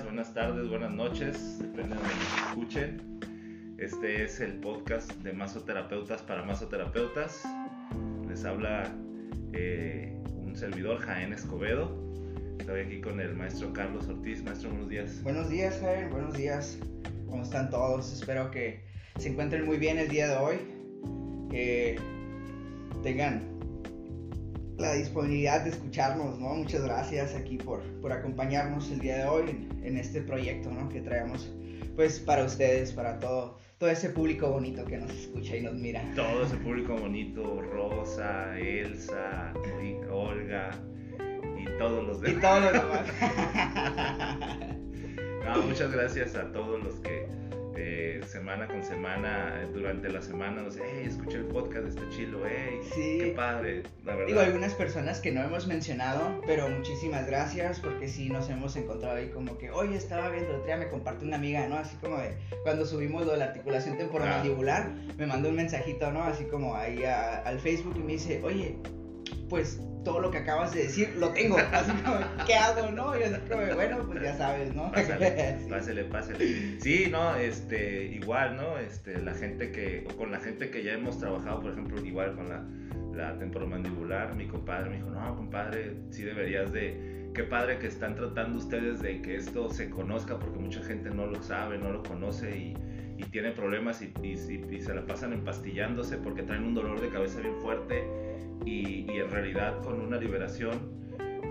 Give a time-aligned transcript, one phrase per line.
[0.00, 2.14] buenas tardes, buenas noches, depende de donde
[2.48, 3.20] escuchen.
[3.76, 7.42] Este es el podcast de masoterapeutas para masoterapeutas.
[8.26, 8.90] Les habla
[9.52, 11.94] eh, un servidor, Jaén Escobedo.
[12.58, 14.42] Estoy aquí con el maestro Carlos Ortiz.
[14.42, 15.22] Maestro, buenos días.
[15.22, 16.78] Buenos días, Jaén, buenos días.
[17.28, 18.10] ¿Cómo están todos?
[18.14, 18.80] Espero que
[19.18, 20.56] se encuentren muy bien el día de hoy.
[21.50, 21.98] Que
[23.02, 23.42] tengan
[24.78, 26.48] la disponibilidad de escucharnos, ¿no?
[26.54, 30.88] Muchas gracias aquí por, por acompañarnos el día de hoy en, en, este proyecto, ¿no?
[30.88, 31.52] Que traemos,
[31.96, 36.02] pues, para ustedes, para todo, todo ese público bonito que nos escucha y nos mira.
[36.14, 39.52] Todo ese público bonito, Rosa, Elsa,
[40.10, 40.70] Olga
[41.58, 42.38] y todos los demás.
[42.38, 43.06] Y todos los demás.
[45.56, 47.41] no, muchas gracias a todos los que
[47.84, 52.40] eh, semana con semana, durante la semana, no sé, hey, escuché el podcast, está chilo,
[52.48, 53.18] hey, sí.
[53.20, 54.26] qué padre, la verdad.
[54.28, 59.16] Digo, algunas personas que no hemos mencionado, pero muchísimas gracias porque sí nos hemos encontrado
[59.16, 61.74] ahí como que, oye, estaba viendo, día me comparte una amiga, ¿no?
[61.74, 65.12] Así como de, cuando subimos lo de la articulación temporomandibular, ah.
[65.18, 66.22] me mandó un mensajito, ¿no?
[66.22, 68.78] Así como ahí al Facebook y me dice, oye,
[69.48, 71.56] pues todo lo que acabas de decir lo tengo.
[71.58, 73.18] Así como, ¿qué hago, no?
[73.18, 74.90] Y así como, bueno, pues ya sabes, ¿no?
[74.92, 75.68] Pásale, sí.
[75.68, 76.80] pásale, pásale.
[76.80, 78.78] Sí, no, este, igual, ¿no?
[78.78, 82.34] Este, la gente que, o con la gente que ya hemos trabajado, por ejemplo, igual
[82.34, 82.64] con la,
[83.14, 88.14] la temporomandibular, mi compadre me dijo, no, compadre, sí deberías de, qué padre que están
[88.14, 92.02] tratando ustedes de que esto se conozca, porque mucha gente no lo sabe, no lo
[92.02, 92.74] conoce y,
[93.22, 97.08] y tiene problemas y, y, y se la pasan empastillándose porque traen un dolor de
[97.08, 98.04] cabeza bien fuerte
[98.64, 100.78] y, en realidad con una liberación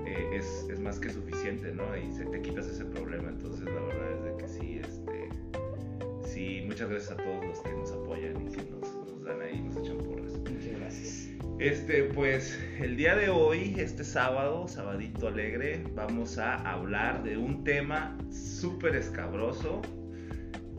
[0.05, 1.95] eh, es, es, más que suficiente, ¿no?
[1.95, 3.30] Y se, te quitas ese problema.
[3.30, 5.30] Entonces la verdad es de que sí, este,
[6.28, 9.61] sí, muchas gracias a todos los que nos apoyan y que nos, nos dan ahí,
[9.61, 10.31] nos echan porras.
[10.31, 11.28] Muchas gracias.
[11.59, 17.63] Este, pues el día de hoy, este sábado, sabadito alegre, vamos a hablar de un
[17.63, 19.81] tema súper escabroso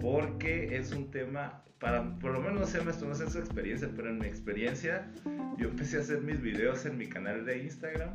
[0.03, 3.89] porque es un tema para, por lo menos no sé, maestro, no sé su experiencia,
[3.97, 5.11] pero en mi experiencia,
[5.59, 8.11] yo empecé a hacer mis videos en mi canal de Instagram.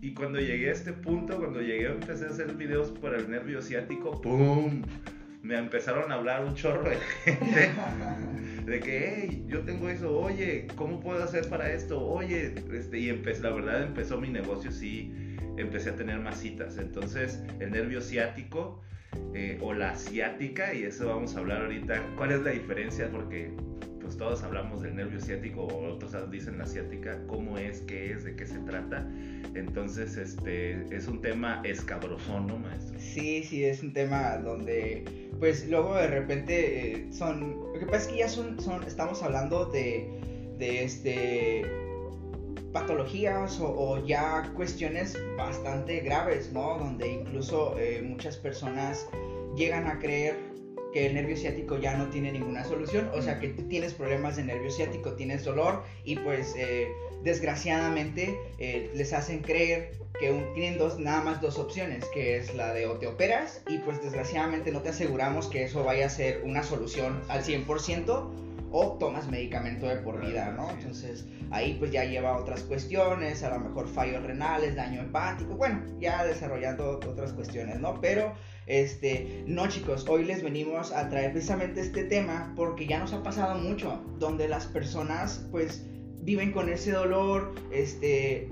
[0.00, 3.62] Y cuando llegué a este punto, cuando llegué, empecé a hacer videos por el nervio
[3.62, 4.82] ciático, ¡pum!
[5.42, 7.70] Me empezaron a hablar un chorro de gente.
[8.66, 12.02] De que, hey, yo tengo eso, oye, ¿cómo puedo hacer para esto?
[12.02, 15.12] Oye, este, y empecé, la verdad empezó mi negocio, sí,
[15.58, 16.78] empecé a tener más citas.
[16.78, 18.80] Entonces, el nervio ciático
[19.34, 22.02] eh, o la asiática, y eso vamos a hablar ahorita.
[22.16, 23.10] ¿Cuál es la diferencia?
[23.10, 23.52] Porque
[24.04, 28.24] pues todos hablamos del nervio asiático o otros dicen la asiática, cómo es, qué es,
[28.24, 29.10] de qué se trata.
[29.54, 32.98] Entonces, este es un tema escabrosón, ¿no, maestro?
[32.98, 35.04] Sí, sí, es un tema donde,
[35.38, 39.22] pues luego de repente eh, son, lo que pasa es que ya son, son estamos
[39.22, 40.06] hablando de,
[40.58, 41.83] de este
[42.74, 46.76] patologías o, ya cuestiones bastante graves, ¿no?
[46.76, 49.08] Donde incluso eh, muchas personas
[49.56, 50.36] llegan a creer
[50.92, 54.36] que el nervio ciático ya no tiene ninguna solución, o sea que tú tienes problemas
[54.36, 56.88] de nervio ciático, tienes dolor y pues eh,
[57.22, 62.72] desgraciadamente eh, les hacen creer que tienen dos, nada más dos opciones, que es la
[62.72, 66.42] de o te operas y pues desgraciadamente no te aseguramos que eso vaya a ser
[66.44, 68.43] una solución al 100%
[68.76, 70.68] o tomas medicamento de por vida, ¿no?
[70.68, 75.80] Entonces ahí pues ya lleva otras cuestiones, a lo mejor fallos renales, daño hepático, bueno,
[76.00, 78.00] ya desarrollando otras cuestiones, ¿no?
[78.00, 78.32] Pero
[78.66, 83.22] este, no chicos, hoy les venimos a traer precisamente este tema porque ya nos ha
[83.22, 85.86] pasado mucho, donde las personas pues
[86.22, 88.48] viven con ese dolor, este,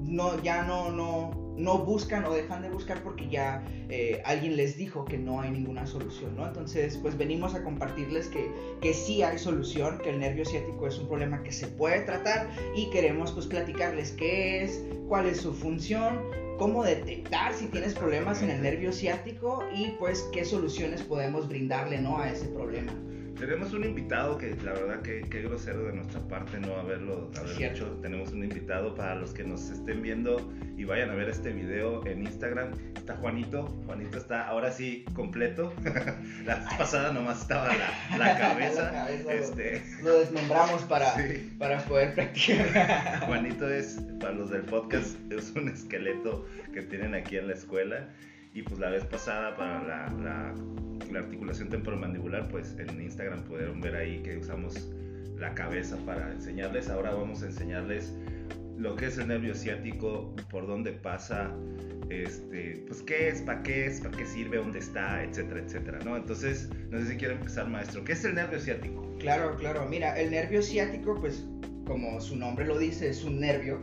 [0.00, 4.76] no, ya no, no, no buscan o dejan de buscar porque ya eh, alguien les
[4.76, 6.46] dijo que no hay ninguna solución, ¿no?
[6.46, 10.98] Entonces, pues venimos a compartirles que, que sí hay solución, que el nervio ciático es
[10.98, 15.52] un problema que se puede tratar y queremos pues platicarles qué es, cuál es su
[15.52, 16.20] función,
[16.58, 21.98] cómo detectar si tienes problemas en el nervio ciático y pues qué soluciones podemos brindarle,
[21.98, 22.18] ¿no?
[22.18, 22.92] A ese problema.
[23.38, 27.72] Tenemos un invitado que la verdad que, qué grosero de nuestra parte no haberlo haber
[27.72, 27.86] hecho.
[28.02, 32.04] Tenemos un invitado para los que nos estén viendo y vayan a ver este video
[32.04, 32.72] en Instagram.
[32.96, 33.66] Está Juanito.
[33.86, 35.72] Juanito está ahora sí completo.
[36.44, 39.08] la vez pasada nomás estaba la, la cabeza.
[39.08, 39.84] este...
[40.02, 41.14] lo, desmembramos para,
[41.58, 43.20] para poder practicar.
[43.26, 46.44] Juanito es, para los del podcast, es un esqueleto
[46.74, 48.08] que tienen aquí en la escuela.
[48.54, 50.54] Y pues la vez pasada para la, la,
[51.12, 54.90] la articulación temporomandibular, pues en Instagram pudieron ver ahí que usamos
[55.38, 56.88] la cabeza para enseñarles.
[56.88, 58.12] Ahora vamos a enseñarles
[58.76, 61.50] lo que es el nervio ciático, por dónde pasa,
[62.10, 66.16] este, pues qué es, para qué es, para qué sirve, dónde está, etcétera, etcétera, ¿no?
[66.16, 68.04] Entonces, no sé si quiere empezar, maestro.
[68.04, 69.16] ¿Qué es el nervio ciático?
[69.18, 69.84] Claro, claro.
[69.86, 71.44] Mira, el nervio ciático, pues,
[71.86, 73.80] como su nombre lo dice, es un nervio,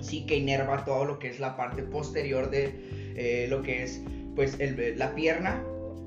[0.00, 4.00] sí que inerva todo lo que es la parte posterior de eh, lo que es
[4.34, 4.56] pues
[4.96, 5.62] la pierna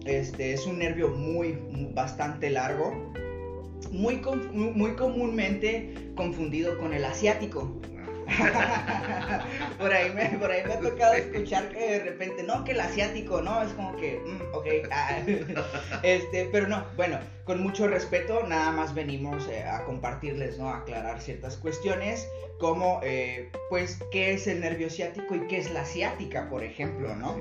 [0.05, 1.57] este, es un nervio muy,
[1.93, 3.11] bastante largo,
[3.91, 4.21] muy,
[4.53, 7.79] muy comúnmente confundido con el asiático.
[9.77, 12.79] por, ahí me, por ahí me ha tocado escuchar que de repente, no, que el
[12.79, 13.61] asiático, ¿no?
[13.61, 15.19] Es como que, mm, ok, ah.
[16.03, 20.69] este, pero no, bueno, con mucho respeto, nada más venimos eh, a compartirles, ¿no?
[20.69, 22.27] A aclarar ciertas cuestiones,
[22.59, 27.15] como, eh, pues, qué es el nervio ciático y qué es la ciática, por ejemplo,
[27.15, 27.37] ¿no?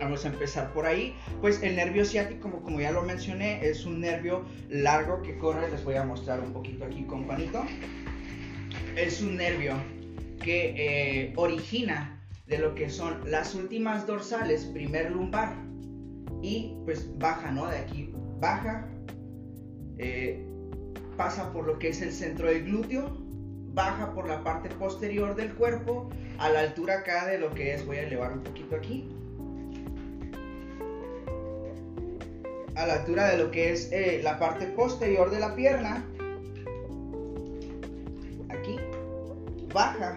[0.00, 1.16] Vamos a empezar por ahí.
[1.40, 5.68] Pues el nervio ciático, como, como ya lo mencioné, es un nervio largo que corre.
[5.70, 7.64] Les voy a mostrar un poquito aquí con Juanito.
[8.96, 9.74] Es un nervio
[10.38, 15.54] que eh, origina de lo que son las últimas dorsales, primer lumbar,
[16.42, 17.66] y pues baja, ¿no?
[17.66, 18.88] De aquí baja,
[19.98, 20.44] eh,
[21.16, 23.16] pasa por lo que es el centro del glúteo,
[23.74, 26.08] baja por la parte posterior del cuerpo,
[26.38, 29.08] a la altura acá de lo que es, voy a elevar un poquito aquí,
[32.76, 36.04] a la altura de lo que es eh, la parte posterior de la pierna,
[39.72, 40.16] baja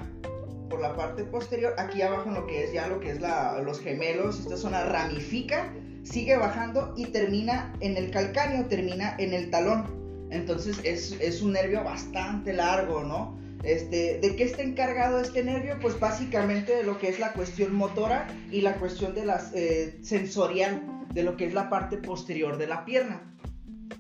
[0.70, 3.82] por la parte posterior, aquí abajo en lo que es ya lo que es los
[3.82, 5.72] gemelos, esta zona ramifica,
[6.04, 10.02] sigue bajando y termina en el calcáneo, termina en el talón.
[10.32, 13.38] Entonces es, un nervio bastante largo, ¿no?
[13.64, 15.78] Este, ¿De qué está encargado este nervio?
[15.80, 20.00] Pues básicamente de lo que es la cuestión motora y la cuestión de la eh,
[20.02, 20.82] sensorial
[21.14, 23.22] de lo que es la parte posterior de la pierna.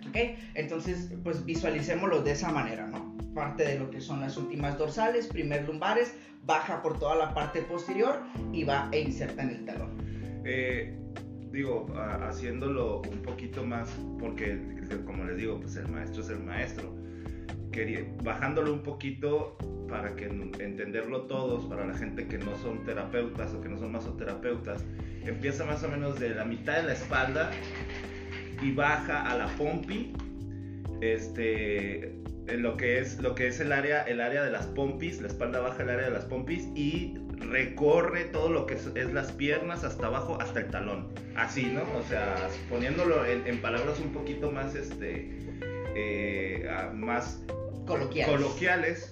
[0.07, 0.17] ¿Ok?
[0.55, 3.10] Entonces, pues visualicémoslo de esa manera, ¿no?
[3.33, 6.13] Parte de lo que son las últimas dorsales, primer lumbares,
[6.45, 8.19] baja por toda la parte posterior
[8.51, 9.91] y va e inserta en el talón.
[10.43, 10.97] Eh,
[11.51, 13.89] digo, haciéndolo un poquito más,
[14.19, 14.59] porque
[15.05, 16.93] como les digo, pues el maestro es el maestro.
[17.71, 19.55] Quería, bajándolo un poquito
[19.87, 23.91] para que entenderlo todos, para la gente que no son terapeutas o que no son
[23.91, 24.83] masoterapeutas,
[25.25, 27.51] empieza más o menos de la mitad de la espalda
[28.61, 30.13] y baja a la pompi,
[31.01, 35.21] este, en lo que es lo que es el área el área de las pompis,
[35.21, 39.31] la espalda baja el área de las pompis y recorre todo lo que es, las
[39.31, 41.81] piernas hasta abajo hasta el talón, así, ¿no?
[41.97, 42.35] O sea,
[42.69, 45.29] poniéndolo en, palabras un poquito más este
[45.95, 47.43] eh, más
[47.85, 49.11] coloquiales, coloquiales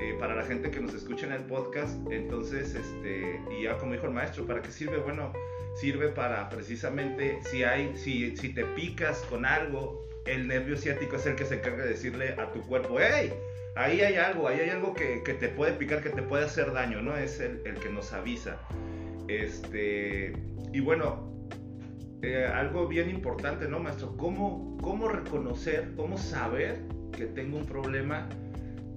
[0.00, 1.96] eh, para la gente que nos escucha en el podcast.
[2.10, 4.98] Entonces, este, y ya como dijo el maestro, ¿para qué sirve?
[4.98, 5.32] Bueno,
[5.74, 11.26] sirve para precisamente si hay, si, si te picas con algo, el nervio ciático es
[11.26, 13.32] el que se encarga de decirle a tu cuerpo, hey,
[13.76, 16.72] ahí hay algo, ahí hay algo que, que te puede picar, que te puede hacer
[16.72, 17.16] daño, ¿no?
[17.16, 18.58] Es el, el que nos avisa.
[19.28, 20.32] Este,
[20.72, 21.32] y bueno,
[22.22, 24.16] eh, algo bien importante, ¿no, maestro?
[24.16, 26.80] ¿Cómo, ¿Cómo reconocer, cómo saber
[27.16, 28.28] que tengo un problema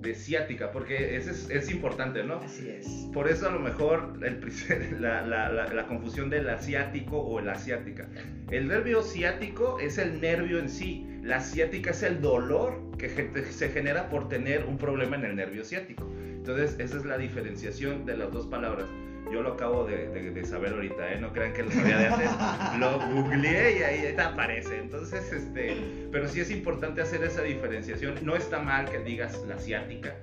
[0.01, 2.35] de ciática, porque eso es, es, importante, ¿no?
[2.35, 2.87] Así es.
[3.13, 8.07] Por eso a lo mejor el, la, la, la, confusión del asiático o la asiática.
[8.49, 13.09] El nervio ciático es el nervio en sí, la ciática es el dolor que
[13.51, 16.09] se genera por tener un problema en el nervio ciático.
[16.15, 18.85] Entonces, esa es la diferenciación de las dos palabras.
[19.31, 21.19] Yo lo acabo de, de, saber ahorita, ¿eh?
[21.19, 22.29] No crean que lo sabía de antes.
[22.79, 24.79] lo googleé y ahí aparece.
[24.79, 25.77] Entonces, este,
[26.11, 28.15] pero sí es importante hacer esa diferenciación.
[28.23, 30.15] No está mal que digas la asiática,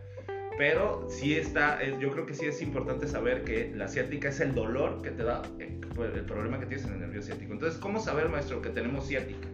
[0.58, 4.54] pero sí está, yo creo que sí es importante saber que la ciática es el
[4.54, 7.52] dolor que te da eh, el problema que tienes en el nervio ciático.
[7.52, 9.46] Entonces, ¿cómo saber, maestro, que tenemos ciática?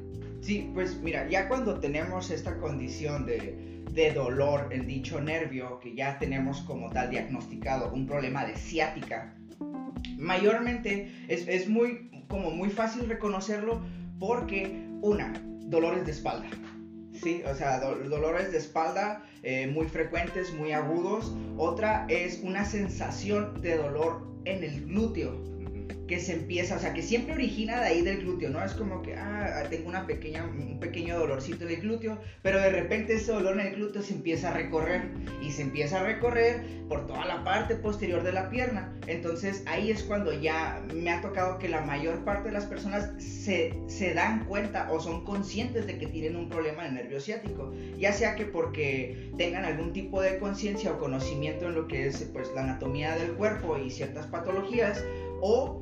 [0.42, 5.94] Sí, pues mira, ya cuando tenemos esta condición de, de dolor en dicho nervio, que
[5.94, 9.36] ya tenemos como tal diagnosticado un problema de ciática,
[10.18, 13.82] mayormente es, muy, como muy fácil reconocerlo
[14.18, 15.32] porque, una,
[15.66, 16.48] dolores de espalda.
[17.22, 21.32] Sí, o sea, dolores de espalda eh, muy frecuentes, muy agudos.
[21.56, 25.40] Otra es una sensación de dolor en el glúteo
[26.12, 28.62] que se empieza, o sea, que siempre origina de ahí del glúteo, ¿no?
[28.62, 33.32] Es como que, ah, tengo un pequeño dolorcito en el glúteo, pero de repente ese
[33.32, 35.08] dolor en el glúteo se empieza a recorrer
[35.40, 38.94] y se empieza a recorrer por toda la parte posterior de la pierna.
[39.06, 43.10] Entonces ahí es cuando ya me ha tocado que la mayor parte de las personas
[43.16, 47.72] se, se dan cuenta o son conscientes de que tienen un problema de nervio ciático,
[47.96, 52.28] ya sea que porque tengan algún tipo de conciencia o conocimiento en lo que es
[52.34, 55.02] pues la anatomía del cuerpo y ciertas patologías
[55.40, 55.80] o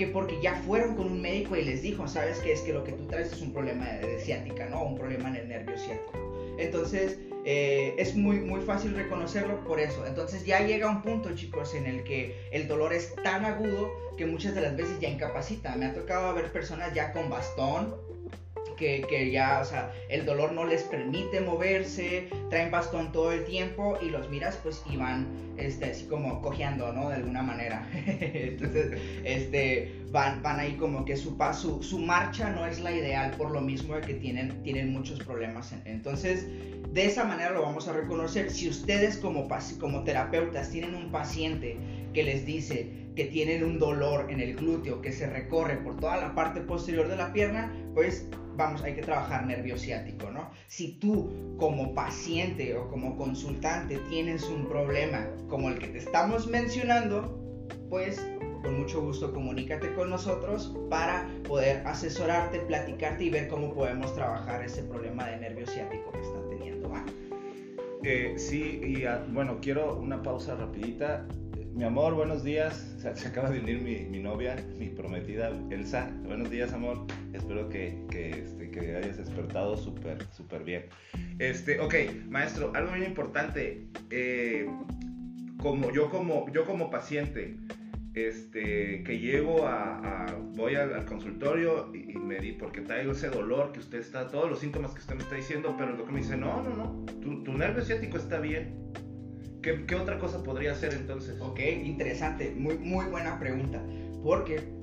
[0.00, 2.84] que porque ya fueron con un médico y les dijo, sabes que es que lo
[2.84, 4.82] que tú traes es un problema de ciática, ¿no?
[4.82, 6.12] Un problema en el nervio ciático.
[6.58, 10.06] Entonces, eh, es muy, muy fácil reconocerlo por eso.
[10.06, 14.24] Entonces ya llega un punto, chicos, en el que el dolor es tan agudo que
[14.24, 15.76] muchas de las veces ya incapacita.
[15.76, 17.94] Me ha tocado ver personas ya con bastón,
[18.80, 23.98] que, ya, o sea, el dolor no les permite moverse, traen bastón todo el tiempo
[24.00, 25.26] y los miras pues y van,
[25.58, 27.10] este, así como cojeando, ¿no?
[27.10, 27.86] De alguna manera.
[27.94, 33.32] Entonces, este, van, van ahí como que su, su, su marcha no es la ideal
[33.36, 35.74] por lo mismo de que tienen, tienen muchos problemas.
[35.84, 36.46] Entonces,
[36.92, 38.50] de esa manera lo vamos a reconocer.
[38.50, 41.76] Si ustedes como, como terapeutas tienen un paciente
[42.14, 46.16] que les dice que tienen un dolor en el glúteo que se recorre por toda
[46.16, 48.26] la parte posterior de la pierna, pues
[48.56, 50.50] vamos, hay que trabajar nervio ciático, ¿no?
[50.66, 56.46] Si tú como paciente o como consultante tienes un problema como el que te estamos
[56.46, 57.38] mencionando,
[57.88, 58.26] pues
[58.62, 64.62] con mucho gusto comunícate con nosotros para poder asesorarte, platicarte y ver cómo podemos trabajar
[64.64, 66.80] ese problema de nervio ciático que están teniendo.
[68.02, 71.26] Eh, sí, y bueno, quiero una pausa rapidita.
[71.74, 72.94] Mi amor, buenos días.
[72.98, 76.10] Se, acaba de unir mi, mi, novia, mi prometida Elsa.
[76.24, 77.04] Buenos días, amor.
[77.34, 77.89] Espero que
[79.50, 80.86] despertado súper, súper bien.
[81.38, 81.94] Este, ok,
[82.28, 83.88] maestro, algo bien importante.
[84.10, 84.68] Eh,
[85.58, 87.56] como, yo, como, yo como paciente,
[88.14, 93.80] este, que llego a, voy al, consultorio y, me di, porque traigo ese dolor que
[93.80, 96.36] usted está, todos los síntomas que usted me está diciendo, pero lo que me dice,
[96.36, 98.90] no, no, no, tu, tu nervio ciático está bien.
[99.62, 101.38] ¿Qué, ¿Qué, otra cosa podría hacer entonces?
[101.40, 103.82] Ok, interesante, muy, muy buena pregunta,
[104.22, 104.79] porque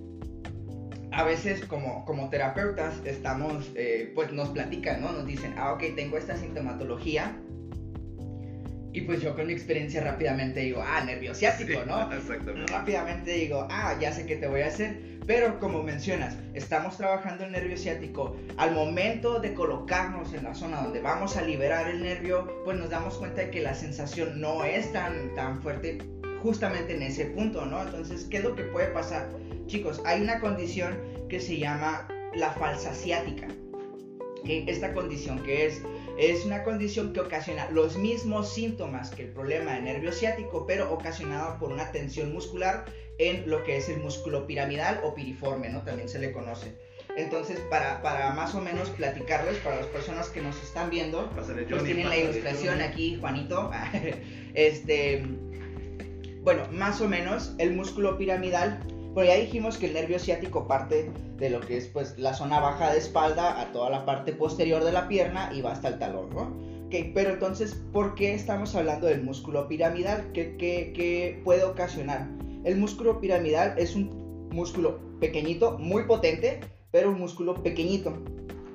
[1.12, 5.12] a veces como, como terapeutas estamos, eh, pues nos platican, ¿no?
[5.12, 7.36] Nos dicen, ah, ok, tengo esta sintomatología,
[8.98, 12.12] y pues yo con mi experiencia rápidamente digo, ah, nerviosiático, ¿no?
[12.18, 12.74] Exactamente.
[12.74, 15.20] Rápidamente digo, ah, ya sé qué te voy a hacer.
[15.28, 18.36] Pero como mencionas, estamos trabajando el nervio ciático.
[18.58, 22.90] Al momento de colocarnos en la zona donde vamos a liberar el nervio, pues nos
[22.90, 26.00] damos cuenta de que la sensación no es tan, tan fuerte
[26.42, 27.84] justamente en ese punto, ¿no?
[27.84, 29.30] Entonces, ¿qué es lo que puede pasar?
[29.68, 30.98] Chicos, hay una condición
[31.30, 33.48] que se llama la falsa ciática.
[34.46, 35.82] que Esta condición que es
[36.18, 40.92] es una condición que ocasiona los mismos síntomas que el problema de nervio ciático, pero
[40.92, 42.86] ocasionado por una tensión muscular
[43.20, 45.84] en lo que es el músculo piramidal o piriforme, ¿no?
[45.84, 46.74] También se le conoce.
[47.18, 51.48] Entonces, para, para más o menos platicarles, para las personas que nos están viendo, pues
[51.84, 53.72] tienen la ilustración aquí, Juanito.
[54.54, 55.26] este,
[56.42, 58.80] bueno, más o menos el músculo piramidal
[59.18, 61.10] pero ya dijimos que el nervio ciático parte
[61.40, 64.84] de lo que es pues la zona baja de espalda a toda la parte posterior
[64.84, 66.54] de la pierna y va hasta el talón, ¿no?
[66.86, 70.32] Okay, pero entonces, ¿por qué estamos hablando del músculo piramidal?
[70.34, 72.28] ¿Qué, qué, qué puede ocasionar?
[72.64, 76.60] El músculo piramidal es un músculo pequeñito, muy potente,
[76.92, 78.14] pero un músculo pequeñito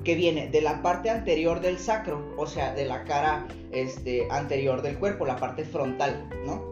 [0.02, 4.82] que viene de la parte anterior del sacro, o sea, de la cara este, anterior
[4.82, 6.64] del cuerpo, la parte frontal, ¿no?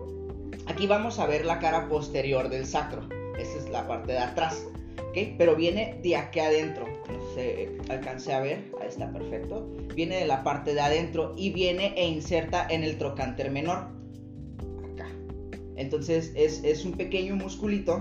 [0.66, 3.19] Aquí vamos a ver la cara posterior del sacro.
[3.40, 4.66] Esa es la parte de atrás.
[5.12, 6.86] Pero viene de aquí adentro.
[6.86, 8.70] No se alcance a ver.
[8.80, 9.68] Ahí está perfecto.
[9.94, 13.88] Viene de la parte de adentro y viene e inserta en el trocánter menor.
[14.92, 15.08] Acá.
[15.76, 17.98] Entonces es, es un pequeño musculito.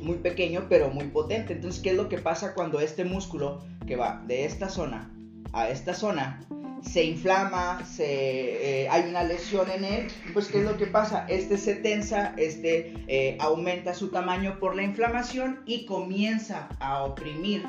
[0.00, 1.54] Muy pequeño pero muy potente.
[1.54, 5.12] Entonces, ¿qué es lo que pasa cuando este músculo que va de esta zona
[5.52, 6.40] a esta zona
[6.82, 11.26] se inflama, se, eh, hay una lesión en él, pues ¿qué es lo que pasa?
[11.28, 17.64] Este se tensa, este eh, aumenta su tamaño por la inflamación y comienza a oprimir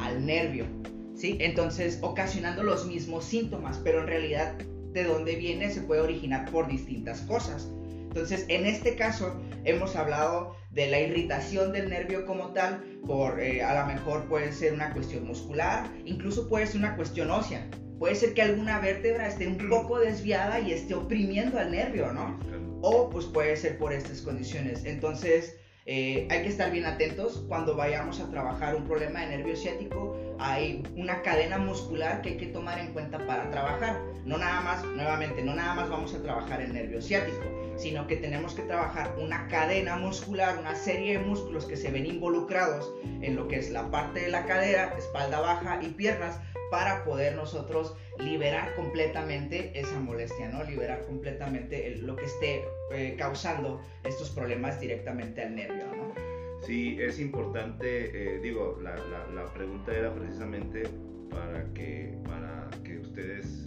[0.00, 0.66] al nervio,
[1.14, 1.36] ¿sí?
[1.40, 4.54] Entonces ocasionando los mismos síntomas, pero en realidad
[4.92, 7.68] de dónde viene se puede originar por distintas cosas.
[8.12, 13.62] Entonces, en este caso hemos hablado de la irritación del nervio como tal, por eh,
[13.62, 17.66] a lo mejor puede ser una cuestión muscular, incluso puede ser una cuestión ósea
[18.02, 22.36] puede ser que alguna vértebra esté un poco desviada y esté oprimiendo al nervio, ¿no?
[22.80, 24.84] O pues puede ser por estas condiciones.
[24.84, 25.56] Entonces,
[25.86, 30.16] eh, hay que estar bien atentos cuando vayamos a trabajar un problema de nervio ciático.
[30.40, 34.00] Hay una cadena muscular que hay que tomar en cuenta para trabajar.
[34.24, 37.44] No nada más, nuevamente, no nada más vamos a trabajar el nervio ciático,
[37.76, 42.06] sino que tenemos que trabajar una cadena muscular, una serie de músculos que se ven
[42.06, 46.40] involucrados en lo que es la parte de la cadera, espalda baja y piernas
[46.72, 50.64] para poder nosotros liberar completamente esa molestia, ¿no?
[50.64, 56.14] Liberar completamente lo que esté eh, causando estos problemas directamente al nervio, ¿no?
[56.62, 58.96] Sí, es importante, eh, digo, la,
[59.34, 60.84] la, pregunta era precisamente
[61.28, 63.64] para que, para que ustedes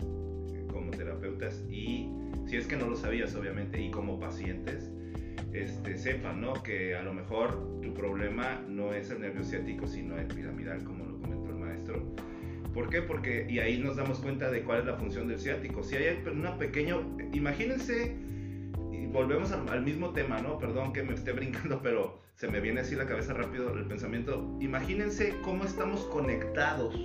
[0.71, 2.09] como terapeutas y
[2.47, 4.89] si es que no lo sabías obviamente y como pacientes
[5.53, 6.53] este, sepan, ¿no?
[6.63, 11.05] Que a lo mejor tu problema no es el nervio ciático, sino el piramidal, como
[11.05, 12.15] lo comentó el maestro
[12.75, 13.01] ¿Por qué?
[13.01, 15.81] Porque, y ahí nos damos cuenta de cuál es la función del ciático.
[15.81, 16.97] Si hay una pequeña,
[17.31, 18.13] imagínense,
[18.91, 20.59] y volvemos al, mismo tema, ¿no?
[20.59, 24.57] Perdón que me esté brincando, pero se me viene así la cabeza rápido el pensamiento.
[24.59, 26.99] Imagínense cómo estamos conectados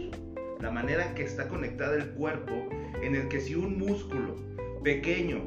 [0.58, 2.68] la manera que está conectada el cuerpo,
[3.00, 4.34] en el que si un músculo
[4.82, 5.40] pequeño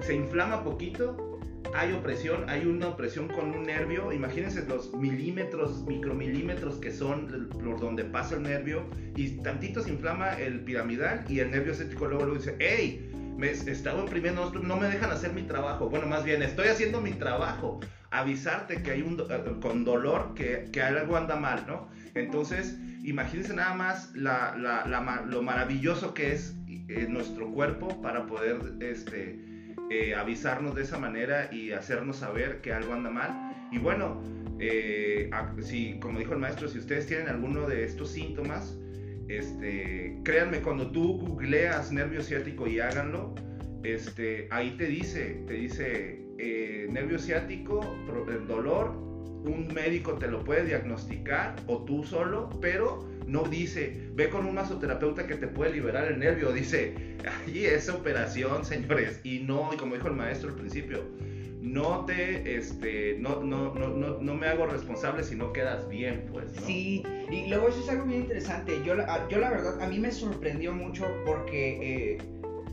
[0.00, 1.31] se inflama poquito,
[1.74, 4.12] hay opresión, hay una opresión con un nervio.
[4.12, 8.84] Imagínense los milímetros, micromilímetros que son por donde pasa el nervio
[9.16, 13.08] y tantito se inflama el piramidal y el nervio estético luego, luego dice, ¡Ey!
[13.36, 15.88] Me estaba oprimiendo, no me dejan hacer mi trabajo.
[15.88, 17.80] Bueno, más bien, estoy haciendo mi trabajo.
[18.10, 21.88] Avisarte que hay un, eh, con dolor que, que algo anda mal, ¿no?
[22.14, 26.54] Entonces, imagínense nada más lo maravilloso que es
[26.88, 29.51] eh, nuestro cuerpo para poder este,
[29.92, 33.68] eh, avisarnos de esa manera y hacernos saber que algo anda mal.
[33.70, 34.22] Y bueno,
[34.58, 35.28] eh,
[35.60, 38.78] si, como dijo el maestro, si ustedes tienen alguno de estos síntomas,
[39.28, 43.34] este, créanme, cuando tú googleas nervio ciático y háganlo,
[43.82, 46.18] este, ahí te dice, te dice
[46.90, 47.80] nervio ciático,
[48.48, 48.92] dolor,
[49.44, 54.54] un médico te lo puede diagnosticar o tú solo, pero no dice, ve con un
[54.54, 56.52] masoterapeuta que te puede liberar el nervio.
[56.52, 56.94] Dice,
[57.46, 59.20] ahí esa operación, señores.
[59.24, 61.04] Y no, y como dijo el maestro al principio,
[61.60, 66.46] no te, este, no, no, no, no, me hago responsable si no quedas bien, pues.
[66.64, 68.72] Sí, y luego eso es algo bien interesante.
[68.84, 68.94] Yo,
[69.30, 72.18] yo la verdad, a mí me sorprendió mucho porque, eh,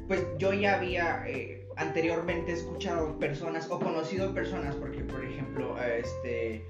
[0.08, 1.24] pues yo ya había...
[1.27, 5.24] Eh, anteriormente escuchado personas o conocido personas, porque por
[5.81, 6.63] este,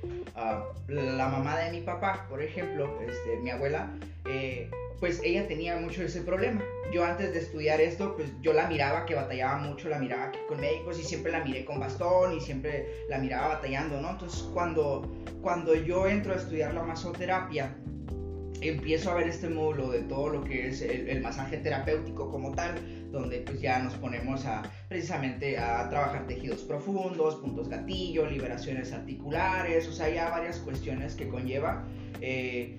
[0.87, 3.91] la mamá de mi papá, por ejemplo, este, mi abuela,
[4.25, 4.69] eh,
[4.99, 6.61] pues ella tenía mucho ese problema.
[6.91, 10.59] Yo antes de estudiar esto, pues yo la miraba que batallaba mucho, la miraba con
[10.59, 14.11] médicos y siempre la miré con bastón y siempre la miraba batallando, ¿no?
[14.11, 15.09] Entonces cuando,
[15.41, 17.75] cuando yo entro a estudiar la masoterapia,
[18.61, 22.75] empiezo a ver este módulo de todo lo que es el masaje terapéutico como tal,
[23.11, 29.87] donde pues ya nos ponemos a precisamente a trabajar tejidos profundos, puntos gatillo, liberaciones articulares,
[29.87, 31.85] o sea, ya varias cuestiones que conlleva.
[32.21, 32.77] Eh,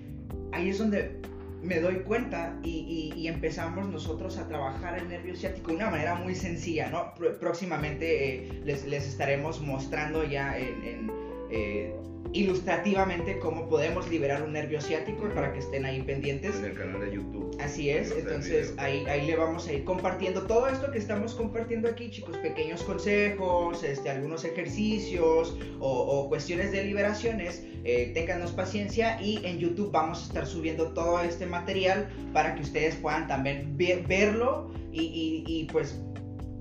[0.51, 1.21] ahí es donde
[1.61, 6.35] me doy cuenta y, empezamos nosotros a trabajar el nervio ciático de una manera muy
[6.35, 7.13] sencilla, ¿no?
[7.39, 11.11] Próximamente eh, les, estaremos mostrando ya en,
[11.51, 11.93] eh,
[12.33, 16.55] ilustrativamente cómo podemos liberar un nervio ciático para que estén ahí pendientes.
[16.55, 17.55] En el canal de YouTube.
[17.59, 21.89] Así es, entonces ahí, ahí le vamos a ir compartiendo todo esto que estamos compartiendo
[21.89, 27.63] aquí, chicos, pequeños consejos, este, algunos ejercicios o, cuestiones de liberaciones.
[27.83, 32.61] Eh, ténganos paciencia y en YouTube vamos a estar subiendo todo este material para que
[32.61, 35.99] ustedes puedan también verlo y, y, pues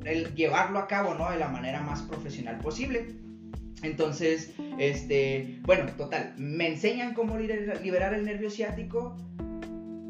[0.04, 1.30] el llevarlo a cabo ¿no?
[1.30, 3.14] de la manera más profesional posible.
[3.82, 9.16] Entonces, este, bueno, total, me enseñan cómo liberar el nervio ciático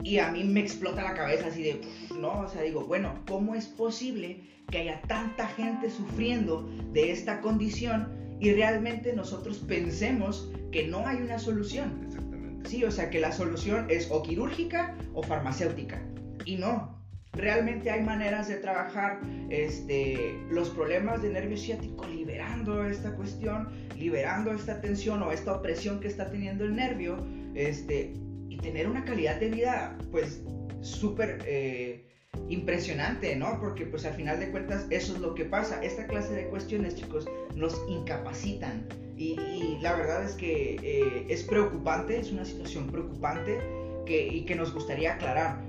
[0.02, 1.80] y a mí me explota la cabeza así de,
[2.18, 7.40] no, o sea, digo, bueno, ¿cómo es posible que haya tanta gente sufriendo de esta
[7.40, 8.09] condición
[8.40, 12.02] y realmente nosotros pensemos que no hay una solución?
[12.06, 12.68] Exactamente.
[12.68, 16.02] Sí, o sea, que la solución es o quirúrgica o farmacéutica.
[16.44, 17.00] Y no,
[17.33, 24.53] realmente hay maneras de trabajar este, los problemas de nervio ciático liberando esta cuestión, liberando
[24.53, 27.16] esta tensión o esta opresión que está teniendo el nervio
[27.55, 28.12] este,
[28.49, 30.43] y tener una calidad de vida pues
[30.81, 32.05] súper eh,
[32.49, 33.59] impresionante, ¿no?
[33.61, 35.83] Porque pues al final de cuentas eso es lo que pasa.
[35.83, 38.87] Esta clase de cuestiones, chicos, nos incapacitan.
[39.16, 39.37] Y,
[39.83, 43.59] la verdad es que eh, es preocupante, es una situación preocupante
[44.07, 45.62] que, y que nos gustaría aclarar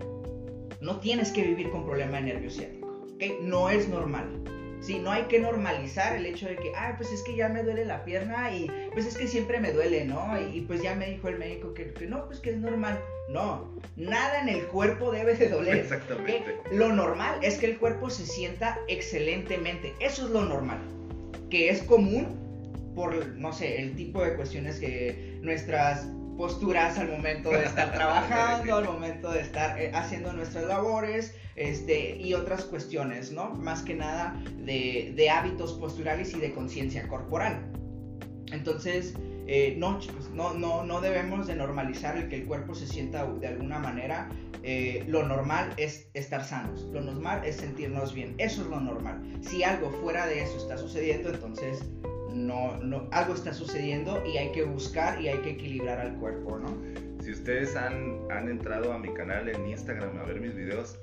[0.82, 3.08] no tienes que vivir con problema de nervio ciático,
[3.44, 4.44] No es normal.
[4.82, 7.62] Sí, no hay que normalizar el hecho de que, ah, pues es que ya me
[7.62, 10.28] duele la pierna y pues es que siempre me duele, ¿no?
[10.52, 13.00] Y, pues ya me dijo el médico que, no, pues que es normal.
[13.30, 15.78] No, nada en el cuerpo debe de doler.
[15.78, 16.58] Exactamente.
[16.72, 19.94] Lo normal es que el cuerpo se sienta excelentemente.
[20.00, 20.80] Eso es lo normal.
[21.52, 22.40] Que es común
[22.96, 28.76] por, no sé, el tipo de cuestiones que nuestras posturas al momento de estar trabajando,
[28.76, 33.52] al momento de estar eh, haciendo nuestras labores este, y otras cuestiones, ¿no?
[33.52, 37.72] Más que nada de, hábitos posturales y de conciencia corporal.
[38.52, 39.16] Entonces,
[39.48, 40.00] eh, no,
[40.34, 44.30] no, no, no debemos de normalizar el que el cuerpo se sienta de alguna manera.
[44.64, 49.22] Eh, lo normal es estar sanos, lo normal es sentirnos bien, eso es lo normal.
[49.42, 51.84] Si algo fuera de eso está sucediendo, entonces
[52.34, 56.58] no, no, algo está sucediendo y hay que buscar y hay que equilibrar al cuerpo,
[56.58, 56.76] ¿no?
[57.24, 60.98] Si ustedes han, han entrado a mi canal en Instagram a ver mis videos,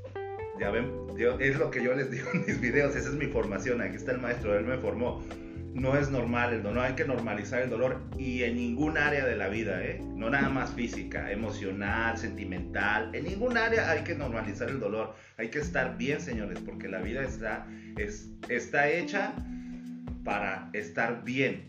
[0.59, 3.27] ya ven, yo, es lo que yo les digo en mis videos, esa es mi
[3.27, 5.23] formación, aquí está el maestro, él me formó.
[5.75, 9.37] No es normal el dolor, hay que normalizar el dolor y en ningún área de
[9.37, 10.03] la vida, ¿eh?
[10.17, 15.15] no nada más física, emocional, sentimental, en ningún área hay que normalizar el dolor.
[15.37, 19.35] Hay que estar bien, señores, porque la vida está, es, está hecha
[20.29, 21.69] para estar bien.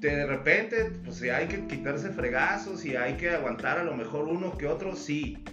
[0.00, 4.24] De repente, pues si hay que quitarse fregazos y hay que aguantar a lo mejor
[4.24, 5.44] uno que otro, sí.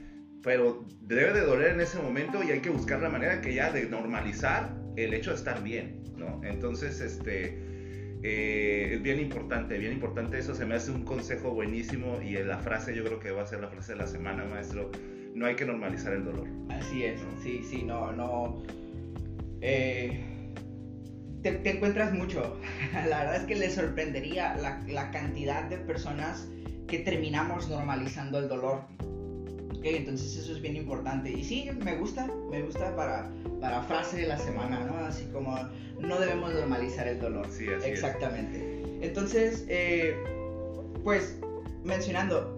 [0.41, 3.71] pero debe de doler en ese momento y hay que buscar la manera que ya
[3.71, 6.41] de normalizar el hecho de estar bien, ¿no?
[6.43, 7.59] Entonces, este,
[8.23, 12.57] eh, es bien importante, bien importante eso, se me hace un consejo buenísimo y la
[12.57, 14.89] frase yo creo que va a ser la frase de la semana, maestro,
[15.35, 16.47] no hay que normalizar el dolor.
[16.71, 18.63] Así es, sí, sí, no, no.
[19.61, 20.30] Eh,
[21.41, 22.57] te, encuentras mucho,
[22.93, 26.47] la verdad es que le sorprendería la, la cantidad de personas
[26.87, 28.81] que terminamos normalizando el dolor
[29.83, 31.31] entonces eso es bien importante.
[31.31, 34.97] Y sí, me gusta, me gusta para, para frase de la semana, ¿no?
[35.05, 35.57] Así como
[35.99, 37.47] no debemos normalizar el dolor.
[37.49, 38.83] Sí, así Exactamente.
[39.01, 40.15] Entonces, eh,
[41.03, 41.37] pues,
[41.83, 42.57] mencionando,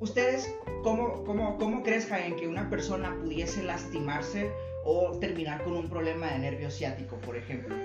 [0.00, 0.50] ¿ustedes
[0.82, 4.50] cómo, cómo, cómo crees, Jaén, que una persona pudiese lastimarse
[4.84, 7.76] o terminar con un problema de nervio ciático, por ejemplo?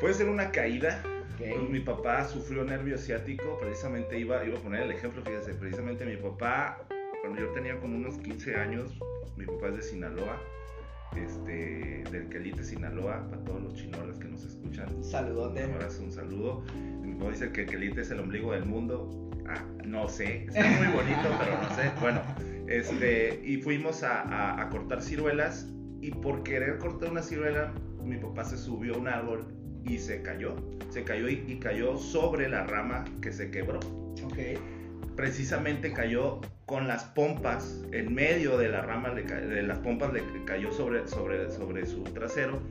[0.00, 1.02] Puede ser una caída,
[1.38, 6.04] pues, mi papá sufrió nervio ciático, precisamente iba, iba a poner el ejemplo, fíjese, precisamente
[6.04, 6.86] mi papá
[7.20, 8.96] cuando yo tenía como unos 15 años,
[9.36, 10.40] mi papá es de Sinaloa,
[11.16, 15.02] este, del Quelite, Sinaloa, para todos los chinolas que nos escuchan.
[15.02, 15.64] Saludote.
[15.64, 16.62] Un abrazo, un saludo.
[17.02, 19.30] Mi papá dice que el Quelite es el ombligo del mundo.
[19.48, 21.90] Ah, no sé, está muy bonito, pero no sé.
[22.00, 22.22] Bueno,
[22.68, 25.68] este, y fuimos a, a, cortar ciruelas
[26.00, 27.72] y por querer cortar una ciruela,
[28.04, 30.56] mi papá se subió a un árbol y se cayó.
[30.90, 33.80] Se cayó y, y cayó sobre la rama que se quebró.
[34.24, 34.38] Ok
[35.18, 40.70] precisamente cayó con las pompas en medio de la rama de, las pompas le cayó
[40.70, 42.62] sobre, sobre, sobre su trasero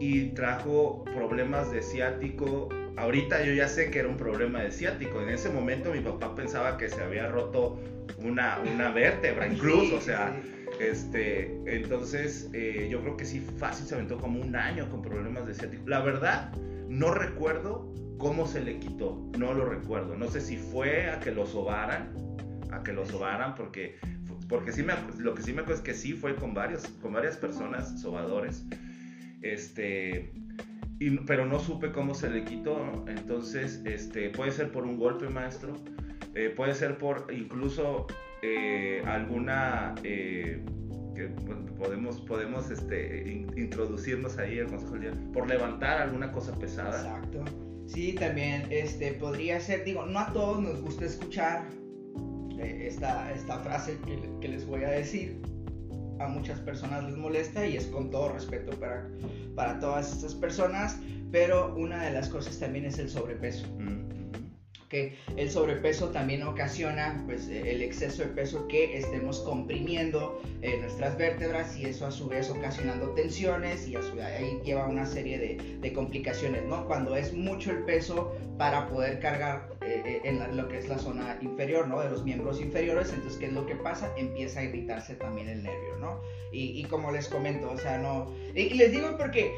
[0.00, 5.20] y trajo problemas de ciático ahorita yo ya sé que era un problema de ciático
[5.20, 7.78] en ese momento mi papá pensaba que se había roto
[8.16, 10.34] una, una vértebra incluso o sea
[10.80, 15.46] este entonces eh, yo creo que sí fácil se aventó como un año con problemas
[15.46, 16.52] de ciático la verdad
[16.88, 19.30] no recuerdo ¿Cómo se le quitó?
[19.38, 20.16] No lo recuerdo.
[20.16, 22.12] No sé si fue a que lo sobaran,
[22.70, 23.98] a que lo sobaran, porque,
[24.48, 27.12] porque sí me, lo que sí me acuerdo es que sí fue con, varios, con
[27.12, 28.64] varias personas sobadores.
[29.42, 30.32] Este,
[31.26, 33.04] pero no supe cómo se le quitó.
[33.08, 35.74] Entonces, este, puede ser por un golpe, maestro.
[36.34, 38.06] Eh, puede ser por incluso
[38.44, 39.94] eh, alguna...
[40.04, 40.62] Eh,
[41.14, 41.28] que
[41.78, 46.98] podemos, podemos este, introducirnos ahí al consejo del día, por levantar alguna cosa pesada.
[46.98, 47.44] Exacto.
[47.86, 51.68] Sí, también este, podría ser, digo, no a todos nos gusta escuchar
[52.58, 53.96] eh, esta, esta frase
[54.40, 55.40] que, les voy a decir.
[56.20, 59.08] A muchas personas les molesta y es con todo respeto para,
[59.56, 61.00] para todas estas personas,
[61.32, 63.66] pero una de las cosas también es el sobrepeso.
[63.78, 64.23] Mm
[65.36, 71.76] el sobrepeso también ocasiona pues, el exceso de peso que estemos comprimiendo eh, nuestras vértebras
[71.76, 75.78] y eso a su vez ocasionando tensiones y a su, ahí lleva una serie de,
[75.80, 76.86] de, complicaciones, ¿no?
[76.86, 80.98] Cuando es mucho el peso para poder cargar eh, eh, en lo que es la
[80.98, 82.00] zona inferior, ¿no?
[82.00, 84.12] De los miembros inferiores, entonces, ¿qué es lo que pasa?
[84.16, 86.20] Empieza a irritarse también el nervio, ¿no?
[86.52, 88.32] Y, y como les comento, o sea, no...
[88.54, 89.52] Y, les digo porque